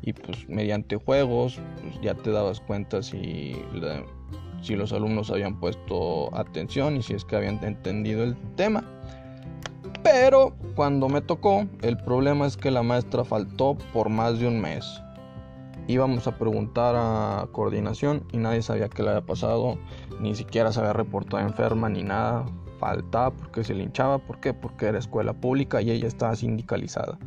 y 0.00 0.14
pues 0.14 0.48
mediante 0.48 0.96
juegos 0.96 1.60
pues 1.82 2.00
ya 2.00 2.14
te 2.14 2.30
dabas 2.30 2.60
cuenta 2.60 3.02
si, 3.02 3.56
si 4.62 4.74
los 4.74 4.90
alumnos 4.94 5.30
habían 5.30 5.60
puesto 5.60 6.34
atención 6.34 6.96
y 6.96 7.02
si 7.02 7.12
es 7.12 7.26
que 7.26 7.36
habían 7.36 7.62
entendido 7.62 8.22
el 8.22 8.38
tema. 8.56 8.82
Pero 10.02 10.54
cuando 10.76 11.10
me 11.10 11.20
tocó, 11.20 11.66
el 11.82 11.98
problema 11.98 12.46
es 12.46 12.56
que 12.56 12.70
la 12.70 12.82
maestra 12.82 13.22
faltó 13.22 13.76
por 13.92 14.08
más 14.08 14.38
de 14.38 14.48
un 14.48 14.58
mes 14.58 15.02
íbamos 15.86 16.26
a 16.26 16.36
preguntar 16.36 16.94
a 16.96 17.48
coordinación 17.52 18.24
y 18.32 18.38
nadie 18.38 18.62
sabía 18.62 18.88
qué 18.88 19.02
le 19.02 19.10
había 19.10 19.26
pasado, 19.26 19.78
ni 20.20 20.34
siquiera 20.34 20.72
se 20.72 20.80
había 20.80 20.92
reportado 20.92 21.42
enferma 21.42 21.88
ni 21.88 22.02
nada, 22.02 22.44
faltaba 22.78 23.30
porque 23.30 23.64
se 23.64 23.74
linchaba, 23.74 24.18
¿por 24.18 24.40
qué? 24.40 24.54
Porque 24.54 24.86
era 24.86 24.98
escuela 24.98 25.32
pública 25.32 25.82
y 25.82 25.90
ella 25.90 26.08
estaba 26.08 26.34
sindicalizada. 26.36 27.18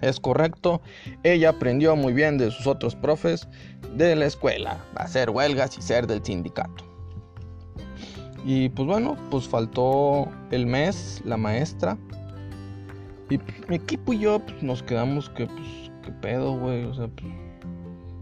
Es 0.00 0.20
correcto, 0.20 0.80
ella 1.24 1.50
aprendió 1.50 1.96
muy 1.96 2.12
bien 2.12 2.38
de 2.38 2.50
sus 2.50 2.66
otros 2.66 2.94
profes 2.94 3.48
de 3.96 4.14
la 4.14 4.26
escuela, 4.26 4.78
hacer 4.94 5.30
huelgas 5.30 5.76
y 5.76 5.82
ser 5.82 6.06
del 6.06 6.24
sindicato. 6.24 6.84
Y 8.44 8.68
pues 8.70 8.86
bueno, 8.86 9.16
pues 9.30 9.48
faltó 9.48 10.28
el 10.50 10.66
mes, 10.66 11.20
la 11.24 11.36
maestra. 11.36 11.98
Y 13.30 13.38
mi 13.68 13.76
equipo 13.76 14.12
y 14.12 14.20
yo 14.20 14.38
pues, 14.38 14.62
nos 14.62 14.82
quedamos 14.82 15.28
que, 15.30 15.46
pues, 15.46 15.90
qué 16.02 16.12
pedo, 16.12 16.56
güey. 16.56 16.84
O 16.84 16.94
sea, 16.94 17.08
pues, 17.08 17.30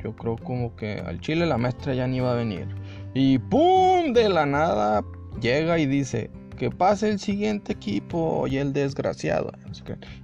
yo 0.02 0.14
creo 0.14 0.36
como 0.36 0.74
que 0.76 1.00
al 1.00 1.20
chile 1.20 1.46
la 1.46 1.58
maestra 1.58 1.94
ya 1.94 2.06
ni 2.06 2.18
iba 2.18 2.32
a 2.32 2.36
venir. 2.36 2.66
Y 3.14 3.38
¡pum! 3.38 4.12
De 4.12 4.28
la 4.28 4.46
nada 4.46 5.04
llega 5.40 5.78
y 5.78 5.86
dice, 5.86 6.30
que 6.56 6.70
pase 6.70 7.10
el 7.10 7.18
siguiente 7.18 7.72
equipo 7.72 8.46
y 8.48 8.56
el 8.56 8.72
desgraciado. 8.72 9.52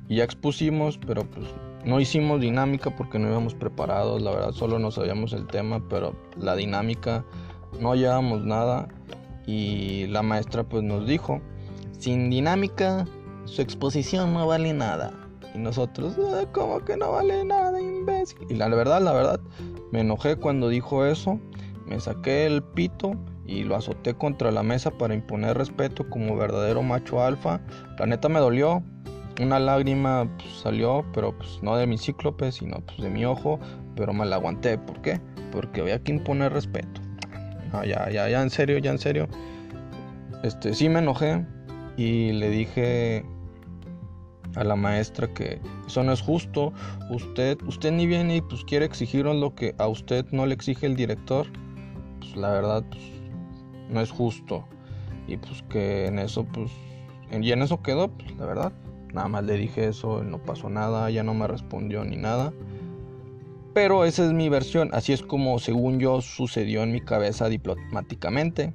Y 0.08 0.16
ya 0.16 0.24
expusimos, 0.24 0.98
pero 0.98 1.24
pues 1.30 1.46
no 1.84 2.00
hicimos 2.00 2.40
dinámica 2.40 2.90
porque 2.90 3.18
no 3.18 3.28
íbamos 3.28 3.54
preparados, 3.54 4.20
la 4.22 4.32
verdad 4.32 4.52
solo 4.52 4.78
no 4.78 4.90
sabíamos 4.90 5.32
el 5.32 5.46
tema, 5.46 5.86
pero 5.88 6.16
la 6.36 6.56
dinámica 6.56 7.24
no 7.80 7.94
llevamos 7.94 8.44
nada 8.44 8.88
y 9.46 10.06
la 10.08 10.22
maestra 10.22 10.64
pues 10.64 10.82
nos 10.82 11.06
dijo, 11.06 11.40
sin 11.98 12.30
dinámica 12.30 13.06
su 13.44 13.62
exposición 13.62 14.32
no 14.32 14.46
vale 14.46 14.72
nada. 14.72 15.12
Y 15.54 15.58
nosotros, 15.58 16.16
ah, 16.18 16.44
como 16.52 16.80
que 16.84 16.96
no 16.96 17.12
vale 17.12 17.44
nada, 17.44 17.80
imbécil. 17.80 18.38
Y 18.48 18.54
la 18.54 18.68
verdad, 18.68 19.02
la 19.02 19.12
verdad, 19.12 19.40
me 19.90 20.00
enojé 20.00 20.36
cuando 20.36 20.68
dijo 20.68 21.04
eso, 21.04 21.38
me 21.86 22.00
saqué 22.00 22.46
el 22.46 22.62
pito 22.62 23.12
y 23.46 23.64
lo 23.64 23.76
azoté 23.76 24.14
contra 24.14 24.50
la 24.50 24.62
mesa 24.62 24.90
para 24.90 25.14
imponer 25.14 25.58
respeto 25.58 26.08
como 26.08 26.36
verdadero 26.36 26.82
macho 26.82 27.22
alfa. 27.22 27.60
La 27.98 28.06
neta 28.06 28.28
me 28.28 28.40
dolió, 28.40 28.82
una 29.40 29.58
lágrima 29.58 30.28
pues, 30.38 30.60
salió, 30.62 31.04
pero 31.12 31.36
pues 31.36 31.62
no 31.62 31.76
de 31.76 31.86
mi 31.86 31.98
cíclope, 31.98 32.52
sino 32.52 32.80
pues 32.80 32.98
de 32.98 33.10
mi 33.10 33.24
ojo, 33.24 33.58
pero 33.96 34.12
me 34.12 34.24
la 34.26 34.36
aguanté. 34.36 34.78
¿Por 34.78 35.00
qué? 35.02 35.20
Porque 35.50 35.80
había 35.80 36.02
que 36.02 36.12
imponer 36.12 36.52
respeto. 36.52 37.00
Ya, 37.72 38.08
ya, 38.10 38.28
ya, 38.28 38.42
en 38.42 38.50
serio, 38.50 38.78
ya 38.78 38.90
en 38.90 38.98
serio. 38.98 39.28
Este, 40.42 40.74
sí 40.74 40.88
me 40.88 40.98
enojé 40.98 41.44
y 41.96 42.32
le 42.32 42.50
dije 42.50 43.24
a 44.56 44.64
la 44.64 44.76
maestra 44.76 45.32
que 45.32 45.60
eso 45.86 46.02
no 46.02 46.12
es 46.12 46.20
justo. 46.20 46.72
Usted, 47.10 47.60
usted 47.62 47.92
ni 47.92 48.06
viene 48.06 48.36
y 48.36 48.40
pues 48.40 48.64
quiere 48.64 48.84
exigirnos 48.84 49.36
lo 49.36 49.54
que 49.54 49.74
a 49.78 49.88
usted 49.88 50.26
no 50.30 50.46
le 50.46 50.54
exige 50.54 50.86
el 50.86 50.96
director. 50.96 51.46
Pues 52.20 52.36
la 52.36 52.50
verdad 52.50 52.84
pues, 52.90 53.02
no 53.88 54.00
es 54.00 54.10
justo. 54.10 54.64
Y 55.26 55.36
pues 55.36 55.62
que 55.68 56.06
en 56.06 56.18
eso 56.18 56.44
pues 56.44 56.70
y 57.40 57.52
en 57.52 57.62
eso 57.62 57.82
quedó, 57.82 58.08
pues 58.08 58.36
la 58.36 58.46
verdad. 58.46 58.72
Nada 59.12 59.28
más 59.28 59.44
le 59.44 59.56
dije 59.56 59.88
eso, 59.88 60.22
no 60.22 60.38
pasó 60.38 60.68
nada, 60.68 61.10
ya 61.10 61.22
no 61.22 61.34
me 61.34 61.46
respondió 61.46 62.04
ni 62.04 62.16
nada. 62.16 62.52
Pero 63.74 64.04
esa 64.04 64.26
es 64.26 64.32
mi 64.32 64.48
versión, 64.48 64.90
así 64.92 65.12
es 65.12 65.22
como 65.22 65.58
según 65.58 65.98
yo 65.98 66.20
sucedió 66.20 66.82
en 66.82 66.92
mi 66.92 67.00
cabeza 67.00 67.48
diplomáticamente. 67.48 68.74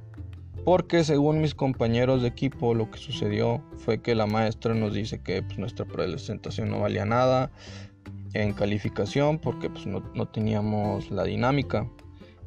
Porque 0.67 1.05
según 1.05 1.39
mis 1.39 1.55
compañeros 1.55 2.21
de 2.21 2.27
equipo 2.27 2.73
lo 2.73 2.91
que 2.91 2.99
sucedió 2.99 3.63
fue 3.77 4.01
que 4.01 4.15
la 4.15 4.25
maestra 4.25 4.73
nos 4.73 4.93
dice 4.93 5.21
que 5.21 5.41
pues, 5.41 5.57
nuestra 5.57 5.85
presentación 5.85 6.69
no 6.69 6.81
valía 6.81 7.05
nada 7.05 7.51
en 8.33 8.51
calificación 8.51 9.39
porque 9.39 9.69
pues, 9.69 9.85
no, 9.85 10.03
no 10.13 10.27
teníamos 10.27 11.09
la 11.09 11.23
dinámica. 11.23 11.89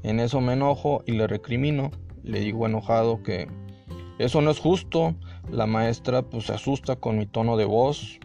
En 0.02 0.20
eso 0.20 0.42
me 0.42 0.52
enojo 0.52 1.02
y 1.06 1.12
le 1.12 1.28
recrimino. 1.28 1.92
Le 2.22 2.40
digo 2.40 2.66
enojado 2.66 3.22
que 3.22 3.48
eso 4.18 4.42
no 4.42 4.50
es 4.50 4.58
justo. 4.58 5.14
La 5.50 5.64
maestra 5.64 6.20
pues 6.20 6.44
se 6.44 6.52
asusta 6.52 6.96
con 6.96 7.16
mi 7.16 7.24
tono 7.24 7.56
de 7.56 7.64
voz 7.64 8.20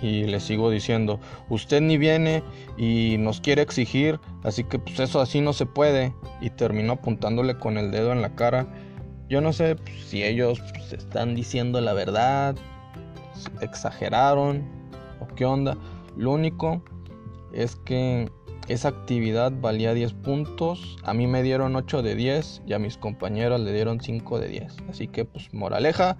y 0.00 0.26
le 0.26 0.38
sigo 0.38 0.70
diciendo, 0.70 1.18
usted 1.48 1.80
ni 1.80 1.98
viene 1.98 2.44
y 2.78 3.16
nos 3.18 3.40
quiere 3.40 3.62
exigir, 3.62 4.20
así 4.44 4.62
que 4.62 4.78
pues 4.78 5.00
eso 5.00 5.20
así 5.20 5.40
no 5.40 5.52
se 5.52 5.66
puede. 5.66 6.14
Y 6.40 6.50
termino 6.50 6.92
apuntándole 6.92 7.58
con 7.58 7.78
el 7.78 7.90
dedo 7.90 8.12
en 8.12 8.22
la 8.22 8.36
cara 8.36 8.68
yo 9.30 9.40
no 9.40 9.52
sé 9.52 9.76
si 10.06 10.24
ellos 10.24 10.60
pues, 10.72 10.92
están 10.92 11.36
diciendo 11.36 11.80
la 11.80 11.94
verdad, 11.94 12.56
exageraron 13.60 14.68
o 15.20 15.26
qué 15.36 15.46
onda. 15.46 15.78
Lo 16.16 16.32
único 16.32 16.82
es 17.52 17.76
que 17.76 18.28
esa 18.66 18.88
actividad 18.88 19.52
valía 19.60 19.94
10 19.94 20.12
puntos. 20.14 20.98
A 21.04 21.14
mí 21.14 21.28
me 21.28 21.44
dieron 21.44 21.76
8 21.76 22.02
de 22.02 22.16
10 22.16 22.62
y 22.66 22.72
a 22.72 22.80
mis 22.80 22.96
compañeros 22.96 23.60
le 23.60 23.72
dieron 23.72 24.00
5 24.00 24.40
de 24.40 24.48
10. 24.48 24.76
Así 24.90 25.06
que 25.06 25.24
pues 25.24 25.54
moraleja, 25.54 26.16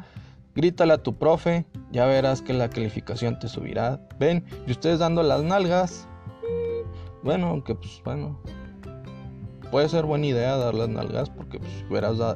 grítale 0.55 0.93
a 0.93 1.03
tu 1.03 1.19
profe, 1.19 1.67
ya 1.91 2.07
verás 2.07 2.43
que 2.43 2.53
la 2.53 2.71
calificación 2.71 3.41
te 3.41 3.49
subirá. 3.49 4.01
Ven, 4.21 4.45
y 4.69 4.71
ustedes 4.71 5.01
dando 5.01 5.25
las 5.25 5.43
nalgas. 5.43 6.09
Mm, 6.43 7.25
bueno, 7.25 7.49
aunque 7.49 7.75
pues 7.75 8.01
bueno, 8.05 8.41
puede 9.71 9.89
ser 9.89 10.05
buena 10.05 10.27
idea 10.27 10.57
dar 10.57 10.75
las 10.75 10.89
nalgas 10.89 11.31
porque 11.31 11.59
pues, 11.59 11.73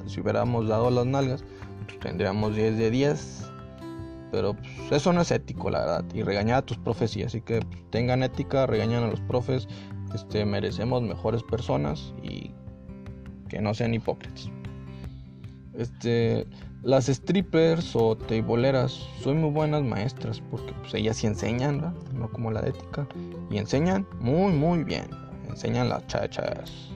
si, 0.07 0.21
hubiéramos 0.21 0.69
dado 0.69 0.91
las 0.91 1.07
nalgas 1.07 1.45
pues, 1.87 2.01
tendríamos 2.01 2.55
10 2.55 2.79
de 2.79 2.91
10 2.91 3.51
pero 4.31 4.55
pues, 4.55 4.93
eso 4.93 5.13
no 5.13 5.21
es 5.21 5.31
ético 5.31 5.71
la 5.71 5.81
verdad 5.81 6.05
y 6.15 6.23
regañar 6.23 6.59
a 6.59 6.63
tus 6.63 6.79
profes 6.79 7.17
y 7.17 7.23
así 7.23 7.41
que 7.41 7.61
tengan 7.91 8.23
ética 8.23 8.67
regañan 8.67 9.05
a 9.05 9.09
los 9.09 9.21
profes 9.21 9.69
este 10.15 10.45
merecemos 10.45 11.03
mejores 11.03 11.43
personas 11.43 12.15
y 12.23 12.53
que 13.49 13.61
no 13.61 13.75
sean 13.75 13.95
hipócritas. 13.95 14.49
Este 15.75 16.47
las 16.83 17.07
strippers 17.07 17.97
o 17.97 18.17
teiboleras 18.17 18.93
son 19.23 19.41
muy 19.41 19.51
buenas 19.51 19.83
maestras 19.83 20.43
porque 20.51 20.73
ellas 20.93 21.17
sí 21.17 21.27
enseñan 21.27 21.95
no 22.13 22.31
como 22.31 22.51
la 22.51 22.61
ética. 22.61 23.07
Y 23.51 23.59
enseñan 23.59 24.07
muy 24.21 24.53
muy 24.53 24.85
bien. 24.85 25.09
Enseñan 25.49 25.89
las 25.89 26.07
chachas 26.07 26.94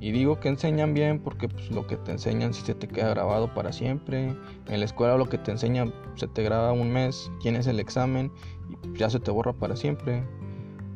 y 0.00 0.12
digo 0.12 0.40
que 0.40 0.48
enseñan 0.48 0.94
bien 0.94 1.20
porque 1.20 1.48
pues, 1.48 1.70
lo 1.70 1.86
que 1.86 1.96
te 1.96 2.12
enseñan 2.12 2.54
si 2.54 2.62
se 2.62 2.74
te 2.74 2.88
queda 2.88 3.10
grabado 3.10 3.52
para 3.52 3.70
siempre. 3.72 4.34
En 4.66 4.80
la 4.80 4.86
escuela 4.86 5.18
lo 5.18 5.28
que 5.28 5.36
te 5.36 5.50
enseñan 5.50 5.92
se 6.14 6.26
te 6.26 6.42
graba 6.42 6.72
un 6.72 6.90
mes, 6.90 7.30
tienes 7.40 7.66
el 7.66 7.78
examen 7.78 8.32
y 8.70 8.98
ya 8.98 9.10
se 9.10 9.20
te 9.20 9.30
borra 9.30 9.52
para 9.52 9.76
siempre. 9.76 10.24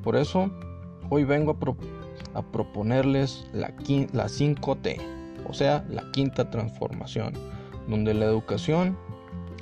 Por 0.02 0.16
eso 0.16 0.50
hoy 1.10 1.24
vengo 1.24 1.52
a, 2.34 2.42
proponerles 2.50 3.46
la, 3.52 3.68
la 4.12 4.26
5T, 4.26 5.00
o 5.46 5.52
sea, 5.52 5.84
la 5.90 6.10
quinta 6.12 6.50
transformación, 6.50 7.34
donde 7.86 8.14
la 8.14 8.24
educación 8.24 8.96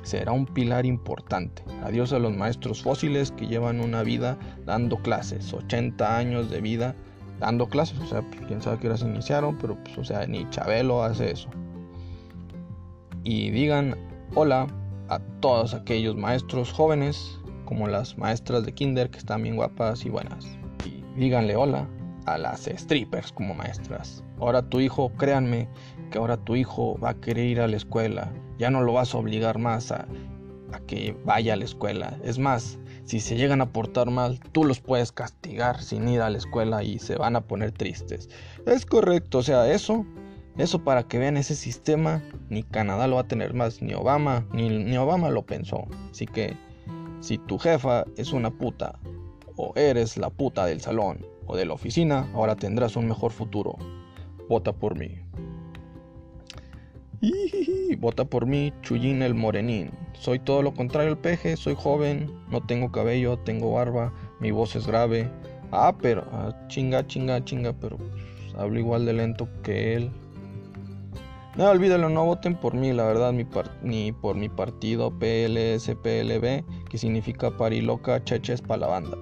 será 0.03 0.31
un 0.31 0.45
pilar 0.45 0.85
importante. 0.85 1.63
Adiós 1.83 2.13
a 2.13 2.19
los 2.19 2.33
maestros 2.33 2.81
fósiles 2.81 3.31
que 3.31 3.47
llevan 3.47 3.81
una 3.81 4.03
vida 4.03 4.37
dando 4.65 4.97
clases, 4.97 5.53
80 5.53 6.17
años 6.17 6.49
de 6.49 6.61
vida 6.61 6.95
dando 7.43 7.67
clases, 7.67 7.99
o 7.99 8.05
sea, 8.05 8.21
pues, 8.21 8.41
quién 8.47 8.61
sabe 8.61 8.79
qué 8.79 8.87
horas 8.87 9.01
iniciaron, 9.01 9.57
pero 9.57 9.77
pues, 9.83 9.97
o 9.97 10.03
sea, 10.05 10.25
ni 10.25 10.49
Chabelo 10.49 11.03
hace 11.03 11.31
eso. 11.31 11.49
Y 13.25 13.51
digan 13.51 13.95
hola 14.33 14.67
a 15.09 15.19
todos 15.41 15.73
aquellos 15.73 16.15
maestros 16.15 16.71
jóvenes, 16.71 17.37
como 17.65 17.87
las 17.87 18.17
maestras 18.17 18.65
de 18.65 18.73
kinder 18.73 19.09
que 19.09 19.17
están 19.17 19.43
bien 19.43 19.57
guapas 19.57 20.05
y 20.05 20.09
buenas. 20.09 20.57
Y 20.85 21.03
díganle 21.19 21.57
hola 21.57 21.85
a 22.25 22.37
las 22.37 22.61
strippers 22.61 23.33
como 23.33 23.53
maestras. 23.53 24.23
Ahora 24.39 24.61
tu 24.61 24.79
hijo, 24.79 25.11
créanme, 25.17 25.67
que 26.11 26.19
ahora 26.19 26.37
tu 26.37 26.55
hijo 26.55 26.97
va 26.99 27.09
a 27.09 27.13
querer 27.15 27.45
ir 27.45 27.59
a 27.59 27.67
la 27.67 27.75
escuela. 27.75 28.31
Ya 28.57 28.69
no 28.69 28.81
lo 28.81 28.93
vas 28.93 29.13
a 29.13 29.17
obligar 29.17 29.59
más 29.59 29.91
a, 29.91 30.07
a 30.71 30.79
que 30.87 31.17
vaya 31.25 31.53
a 31.53 31.57
la 31.57 31.65
escuela. 31.65 32.17
Es 32.23 32.39
más, 32.39 32.79
si 33.05 33.19
se 33.19 33.35
llegan 33.35 33.61
a 33.61 33.71
portar 33.71 34.09
mal, 34.09 34.39
tú 34.51 34.63
los 34.63 34.79
puedes 34.79 35.11
castigar 35.11 35.81
sin 35.81 36.07
ir 36.07 36.21
a 36.21 36.29
la 36.29 36.37
escuela 36.37 36.83
y 36.83 36.99
se 36.99 37.15
van 37.15 37.35
a 37.35 37.41
poner 37.41 37.71
tristes. 37.71 38.29
Es 38.65 38.85
correcto, 38.85 39.39
o 39.39 39.43
sea, 39.43 39.69
eso, 39.71 40.05
eso 40.57 40.83
para 40.83 41.03
que 41.03 41.19
vean 41.19 41.37
ese 41.37 41.55
sistema, 41.55 42.23
ni 42.49 42.63
Canadá 42.63 43.07
lo 43.07 43.15
va 43.15 43.21
a 43.21 43.27
tener 43.27 43.53
más, 43.53 43.81
ni 43.81 43.93
Obama, 43.93 44.45
ni, 44.53 44.97
Obama 44.97 45.29
lo 45.29 45.45
pensó. 45.45 45.85
Así 46.11 46.25
que, 46.25 46.55
si 47.19 47.37
tu 47.37 47.57
jefa 47.57 48.05
es 48.17 48.31
una 48.31 48.51
puta, 48.51 48.99
o 49.55 49.73
eres 49.75 50.17
la 50.17 50.29
puta 50.29 50.65
del 50.65 50.81
salón 50.81 51.25
o 51.45 51.55
de 51.55 51.65
la 51.65 51.73
oficina, 51.73 52.27
ahora 52.33 52.55
tendrás 52.55 52.95
un 52.95 53.07
mejor 53.07 53.31
futuro. 53.31 53.77
Vota 54.49 54.73
por 54.73 54.97
mí. 54.97 55.22
Vota 57.99 58.25
por 58.25 58.45
mí, 58.45 58.73
Chuyín 58.81 59.21
el 59.21 59.33
Morenín. 59.33 59.91
Soy 60.13 60.39
todo 60.39 60.61
lo 60.61 60.73
contrario 60.73 61.11
al 61.11 61.17
peje, 61.17 61.55
soy 61.55 61.73
joven, 61.73 62.29
no 62.49 62.61
tengo 62.65 62.91
cabello, 62.91 63.37
tengo 63.39 63.71
barba, 63.71 64.13
mi 64.41 64.51
voz 64.51 64.75
es 64.75 64.85
grave. 64.85 65.29
Ah, 65.71 65.95
pero, 66.01 66.25
ah, 66.33 66.53
chinga, 66.67 67.07
chinga, 67.07 67.43
chinga, 67.45 67.73
pero 67.73 67.97
pues, 67.97 68.55
hablo 68.57 68.77
igual 68.77 69.05
de 69.05 69.13
lento 69.13 69.47
que 69.63 69.95
él. 69.95 70.11
No, 71.55 71.69
olvídalo, 71.69 72.09
no 72.09 72.25
voten 72.25 72.55
por 72.55 72.73
mí, 72.73 72.91
la 72.91 73.05
verdad, 73.05 73.31
ni 73.31 74.11
por 74.11 74.35
mi 74.35 74.49
partido 74.49 75.11
PLS, 75.11 75.95
PLB, 75.95 76.63
que 76.89 76.97
significa 76.97 77.55
pariloca, 77.55 78.23
cheches 78.23 78.61
para 78.61 78.81
la 78.81 78.87
banda. 78.87 79.17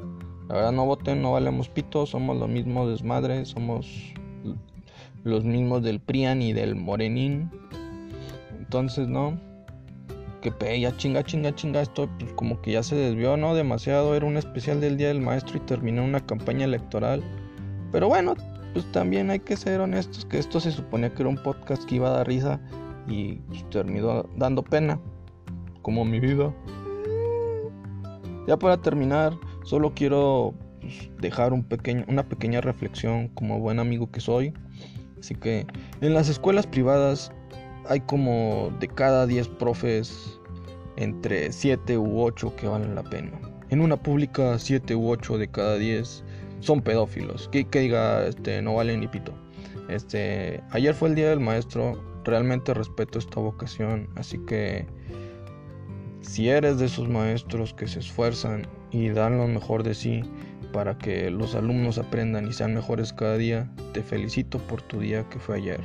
La 0.47 0.55
verdad, 0.55 0.71
no 0.71 0.85
voten, 0.85 1.21
no 1.21 1.33
valemos 1.33 1.69
pito, 1.69 2.05
somos 2.05 2.37
lo 2.37 2.47
mismo 2.47 2.87
desmadre, 2.87 3.45
somos 3.45 4.13
los 5.23 5.43
mismos 5.43 5.83
del 5.83 5.99
PRIAN 5.99 6.41
y 6.41 6.53
del 6.53 6.75
Morenín. 6.75 7.51
Entonces, 8.71 9.09
¿no? 9.09 9.37
Que 10.41 10.79
ya 10.79 10.95
chinga, 10.95 11.25
chinga, 11.25 11.53
chinga, 11.53 11.81
esto 11.81 12.09
pues, 12.17 12.31
como 12.35 12.61
que 12.61 12.71
ya 12.71 12.83
se 12.83 12.95
desvió, 12.95 13.35
¿no? 13.35 13.53
Demasiado, 13.53 14.15
era 14.15 14.25
un 14.25 14.37
especial 14.37 14.79
del 14.79 14.95
Día 14.95 15.09
del 15.09 15.19
Maestro 15.19 15.57
y 15.57 15.59
terminó 15.59 16.05
una 16.05 16.21
campaña 16.21 16.63
electoral. 16.63 17.21
Pero 17.91 18.07
bueno, 18.07 18.33
pues 18.71 18.89
también 18.93 19.29
hay 19.29 19.39
que 19.39 19.57
ser 19.57 19.81
honestos 19.81 20.23
que 20.23 20.39
esto 20.39 20.61
se 20.61 20.71
suponía 20.71 21.13
que 21.13 21.21
era 21.21 21.27
un 21.27 21.35
podcast 21.35 21.83
que 21.83 21.95
iba 21.95 22.07
a 22.07 22.11
dar 22.11 22.27
risa 22.27 22.61
y 23.09 23.33
pues, 23.49 23.69
terminó 23.71 24.23
dando 24.37 24.63
pena, 24.63 24.97
como 25.81 26.05
mi 26.05 26.21
vida. 26.21 26.55
Ya 28.47 28.55
para 28.55 28.77
terminar, 28.77 29.33
solo 29.65 29.93
quiero 29.93 30.53
pues, 30.79 31.11
dejar 31.19 31.51
una 31.51 32.23
pequeña 32.23 32.61
reflexión 32.61 33.27
como 33.35 33.59
buen 33.59 33.79
amigo 33.79 34.09
que 34.09 34.21
soy. 34.21 34.53
Así 35.19 35.35
que 35.35 35.67
en 35.99 36.13
las 36.13 36.29
escuelas 36.29 36.65
privadas 36.65 37.33
hay 37.87 38.01
como 38.01 38.71
de 38.79 38.87
cada 38.87 39.25
10 39.27 39.47
profes 39.47 40.39
entre 40.97 41.51
7 41.51 41.97
u 41.97 42.21
8 42.21 42.55
que 42.55 42.67
valen 42.67 42.95
la 42.95 43.03
pena. 43.03 43.31
En 43.69 43.81
una 43.81 43.97
pública 43.97 44.59
7 44.59 44.95
u 44.95 45.09
8 45.09 45.37
de 45.37 45.47
cada 45.49 45.77
10 45.77 46.23
son 46.59 46.81
pedófilos. 46.81 47.49
Que, 47.49 47.65
que 47.65 47.79
diga, 47.79 48.25
este, 48.25 48.61
no 48.61 48.75
valen 48.75 48.99
ni 48.99 49.07
pito. 49.07 49.33
Este, 49.89 50.61
ayer 50.71 50.93
fue 50.93 51.09
el 51.09 51.15
día 51.15 51.29
del 51.29 51.39
maestro. 51.39 52.01
Realmente 52.23 52.73
respeto 52.73 53.17
esta 53.17 53.39
vocación. 53.39 54.09
Así 54.15 54.37
que 54.45 54.85
si 56.21 56.49
eres 56.49 56.77
de 56.79 56.85
esos 56.85 57.09
maestros 57.09 57.73
que 57.73 57.87
se 57.87 57.99
esfuerzan 57.99 58.67
y 58.91 59.09
dan 59.09 59.37
lo 59.37 59.47
mejor 59.47 59.83
de 59.83 59.95
sí 59.95 60.23
para 60.71 60.97
que 60.97 61.29
los 61.31 61.55
alumnos 61.55 61.97
aprendan 61.97 62.47
y 62.47 62.53
sean 62.53 62.73
mejores 62.73 63.11
cada 63.11 63.37
día, 63.37 63.69
te 63.93 64.03
felicito 64.03 64.59
por 64.59 64.81
tu 64.81 64.99
día 64.99 65.27
que 65.29 65.39
fue 65.39 65.57
ayer. 65.57 65.81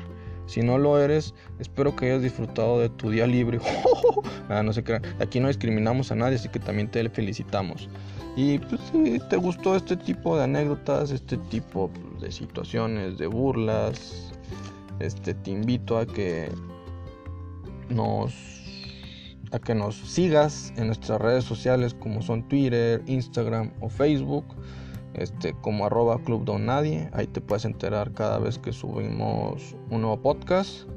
Si 0.46 0.62
no 0.62 0.78
lo 0.78 1.00
eres, 1.00 1.34
espero 1.58 1.94
que 1.94 2.06
hayas 2.06 2.22
disfrutado 2.22 2.80
de 2.80 2.88
tu 2.88 3.10
día 3.10 3.26
libre. 3.26 3.60
ah, 4.48 4.62
no 4.62 4.72
se 4.72 4.82
crean. 4.82 5.02
Aquí 5.20 5.40
no 5.40 5.48
discriminamos 5.48 6.12
a 6.12 6.14
nadie, 6.14 6.36
así 6.36 6.48
que 6.48 6.60
también 6.60 6.90
te 6.90 7.08
felicitamos. 7.10 7.88
Y 8.36 8.58
pues 8.58 8.80
si 8.92 9.18
te 9.30 9.36
gustó 9.36 9.76
este 9.76 9.96
tipo 9.96 10.36
de 10.36 10.44
anécdotas, 10.44 11.10
este 11.10 11.36
tipo 11.36 11.90
pues, 11.90 12.22
de 12.22 12.32
situaciones, 12.32 13.18
de 13.18 13.26
burlas, 13.26 14.32
este 15.00 15.34
te 15.34 15.50
invito 15.50 15.98
a 15.98 16.06
que 16.06 16.50
nos 17.88 18.34
a 19.52 19.58
que 19.58 19.74
nos 19.74 19.94
sigas 19.96 20.72
en 20.76 20.88
nuestras 20.88 21.20
redes 21.20 21.44
sociales 21.44 21.94
como 21.94 22.20
son 22.20 22.46
Twitter, 22.48 23.02
Instagram 23.06 23.70
o 23.80 23.88
Facebook 23.88 24.44
este, 25.16 25.54
como 25.60 25.86
arroba 25.86 26.18
club 26.18 26.44
don 26.44 26.66
nadie. 26.66 27.10
Ahí 27.12 27.26
te 27.26 27.40
puedes 27.40 27.64
enterar 27.64 28.12
cada 28.12 28.38
vez 28.38 28.58
que 28.58 28.72
subimos 28.72 29.76
un 29.90 30.02
nuevo 30.02 30.20
podcast. 30.20 30.88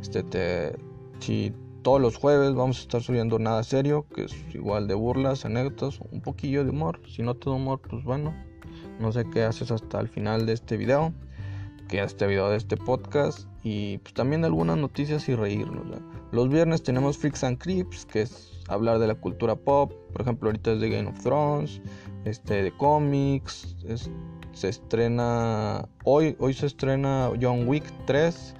Este, 0.00 0.22
te, 0.22 0.76
si 1.20 1.52
todos 1.82 2.00
los 2.00 2.16
jueves 2.16 2.54
vamos 2.54 2.78
a 2.78 2.82
estar 2.82 3.02
subiendo 3.02 3.38
nada 3.38 3.62
serio, 3.62 4.06
que 4.14 4.24
es 4.24 4.34
igual 4.54 4.88
de 4.88 4.94
burlas, 4.94 5.44
anécdotas, 5.44 6.00
un 6.10 6.20
poquillo 6.20 6.64
de 6.64 6.70
humor. 6.70 7.00
Si 7.06 7.22
no 7.22 7.34
te 7.34 7.50
da 7.50 7.56
humor, 7.56 7.80
pues 7.88 8.04
bueno, 8.04 8.34
no 8.98 9.12
sé 9.12 9.24
qué 9.32 9.44
haces 9.44 9.70
hasta 9.70 10.00
el 10.00 10.08
final 10.08 10.46
de 10.46 10.52
este 10.54 10.76
video, 10.76 11.12
que 11.88 12.02
este 12.02 12.26
video 12.26 12.50
de 12.50 12.56
este 12.56 12.76
podcast 12.76 13.48
y 13.62 13.98
pues 13.98 14.14
también 14.14 14.44
algunas 14.44 14.76
noticias 14.76 15.28
y 15.28 15.34
reírnos. 15.34 15.84
Los 16.32 16.48
viernes 16.48 16.82
tenemos 16.82 17.18
Freaks 17.18 17.44
and 17.44 17.58
Creeps, 17.58 18.06
que 18.06 18.22
es 18.22 18.53
hablar 18.68 18.98
de 18.98 19.06
la 19.06 19.14
cultura 19.14 19.56
pop. 19.56 19.92
Por 20.12 20.22
ejemplo, 20.22 20.48
ahorita 20.48 20.72
es 20.72 20.80
de 20.80 20.90
Game 20.90 21.08
of 21.08 21.20
Thrones 21.22 21.80
este, 22.24 22.62
de 22.62 22.72
cómics. 22.76 23.76
se 24.52 24.68
estrena 24.68 25.88
hoy, 26.04 26.36
hoy 26.38 26.54
se 26.54 26.66
estrena 26.66 27.30
John 27.40 27.66
Wick 27.66 27.84
3 28.06 28.54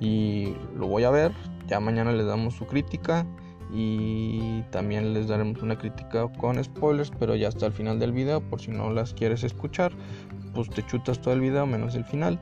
y 0.00 0.54
lo 0.76 0.86
voy 0.86 1.04
a 1.04 1.10
ver. 1.10 1.32
Ya 1.68 1.80
mañana 1.80 2.12
les 2.12 2.26
damos 2.26 2.54
su 2.54 2.66
crítica 2.66 3.26
y 3.72 4.62
también 4.70 5.14
les 5.14 5.28
daremos 5.28 5.62
una 5.62 5.78
crítica 5.78 6.30
con 6.38 6.62
spoilers, 6.62 7.10
pero 7.18 7.34
ya 7.34 7.48
hasta 7.48 7.66
el 7.66 7.72
final 7.72 7.98
del 7.98 8.12
video, 8.12 8.40
por 8.40 8.60
si 8.60 8.70
no 8.70 8.90
las 8.90 9.14
quieres 9.14 9.44
escuchar, 9.44 9.92
pues 10.54 10.68
te 10.68 10.84
chutas 10.84 11.20
todo 11.20 11.32
el 11.32 11.40
video 11.40 11.66
menos 11.66 11.94
el 11.94 12.04
final. 12.04 12.38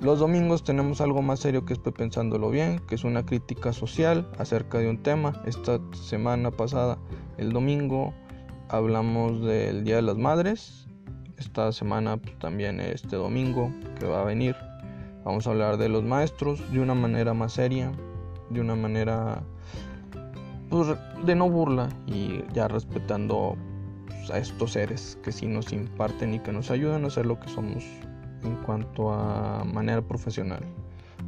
Los 0.00 0.18
domingos 0.18 0.62
tenemos 0.62 1.00
algo 1.00 1.22
más 1.22 1.40
serio 1.40 1.64
que 1.64 1.72
estoy 1.72 1.92
pensándolo 1.92 2.50
bien, 2.50 2.80
que 2.86 2.94
es 2.94 3.04
una 3.04 3.24
crítica 3.24 3.72
social 3.72 4.30
acerca 4.38 4.78
de 4.78 4.90
un 4.90 5.02
tema. 5.02 5.42
Esta 5.46 5.80
semana 5.94 6.50
pasada, 6.50 6.98
el 7.38 7.50
domingo, 7.50 8.12
hablamos 8.68 9.42
del 9.42 9.84
Día 9.84 9.96
de 9.96 10.02
las 10.02 10.18
Madres. 10.18 10.86
Esta 11.38 11.72
semana 11.72 12.18
pues, 12.18 12.38
también 12.38 12.78
este 12.78 13.16
domingo 13.16 13.72
que 13.98 14.06
va 14.06 14.20
a 14.20 14.24
venir. 14.24 14.54
Vamos 15.24 15.46
a 15.46 15.50
hablar 15.50 15.78
de 15.78 15.88
los 15.88 16.04
maestros 16.04 16.60
de 16.70 16.80
una 16.80 16.94
manera 16.94 17.32
más 17.32 17.54
seria, 17.54 17.90
de 18.50 18.60
una 18.60 18.76
manera 18.76 19.42
pues, 20.68 20.94
de 21.24 21.34
no 21.34 21.48
burla 21.48 21.88
y 22.06 22.44
ya 22.52 22.68
respetando 22.68 23.56
pues, 24.08 24.30
a 24.30 24.38
estos 24.38 24.72
seres 24.72 25.18
que 25.22 25.32
sí 25.32 25.46
nos 25.46 25.72
imparten 25.72 26.34
y 26.34 26.38
que 26.38 26.52
nos 26.52 26.70
ayudan 26.70 27.06
a 27.06 27.10
ser 27.10 27.24
lo 27.24 27.40
que 27.40 27.48
somos 27.48 27.82
en 28.46 28.56
cuanto 28.56 29.12
a 29.12 29.64
manera 29.64 30.00
profesional. 30.00 30.60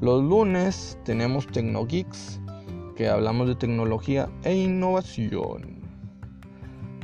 Los 0.01 0.23
lunes 0.23 0.99
tenemos 1.05 1.47
TecnoGeeks, 1.49 2.41
que 2.97 3.09
hablamos 3.09 3.49
de 3.49 3.55
tecnología 3.57 4.29
e 4.45 4.57
innovación. 4.57 5.79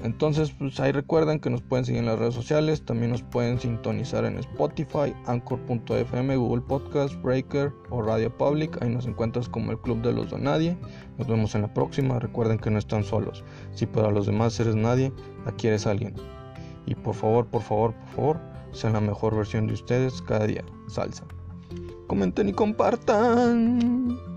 Entonces, 0.05 0.50
pues 0.50 0.79
ahí 0.81 0.92
recuerden 0.92 1.40
que 1.40 1.48
nos 1.48 1.62
pueden 1.62 1.87
seguir 1.87 2.00
en 2.00 2.07
las 2.07 2.18
redes 2.18 2.35
sociales, 2.35 2.85
también 2.85 3.12
nos 3.12 3.22
pueden 3.22 3.59
sintonizar 3.59 4.27
en 4.27 4.37
Spotify, 4.37 5.14
Anchor.fm, 5.24 6.37
Google 6.37 6.61
Podcast, 6.61 7.14
Breaker 7.22 7.72
o 7.88 8.03
Radio 8.03 8.31
Public. 8.37 8.83
Ahí 8.83 8.90
nos 8.90 9.07
encuentras 9.07 9.48
como 9.48 9.72
el 9.72 9.79
Club 9.79 10.03
de 10.03 10.12
los 10.12 10.29
Donadie. 10.29 10.77
Nos 11.16 11.27
vemos 11.27 11.55
en 11.55 11.62
la 11.62 11.72
próxima. 11.72 12.18
Recuerden 12.18 12.59
que 12.59 12.70
no 12.70 12.79
están 12.79 13.03
solos. 13.03 13.44
Si 13.72 13.87
para 13.87 14.11
los 14.11 14.27
demás 14.27 14.61
eres 14.61 14.77
nadie, 14.77 15.11
aquí 15.46 15.68
eres 15.68 15.87
alguien. 15.87 16.14
Y 16.85 16.94
por 16.94 17.14
favor, 17.14 17.46
por 17.46 17.62
favor, 17.62 17.94
por 17.94 18.09
favor, 18.09 18.40
sean 18.74 18.92
la 18.94 19.00
mejor 19.00 19.37
versión 19.37 19.66
de 19.66 19.74
ustedes 19.74 20.20
cada 20.22 20.46
día. 20.46 20.64
Salsa. 20.88 21.24
Comenten 22.06 22.48
y 22.48 22.52
compartan. 22.52 24.33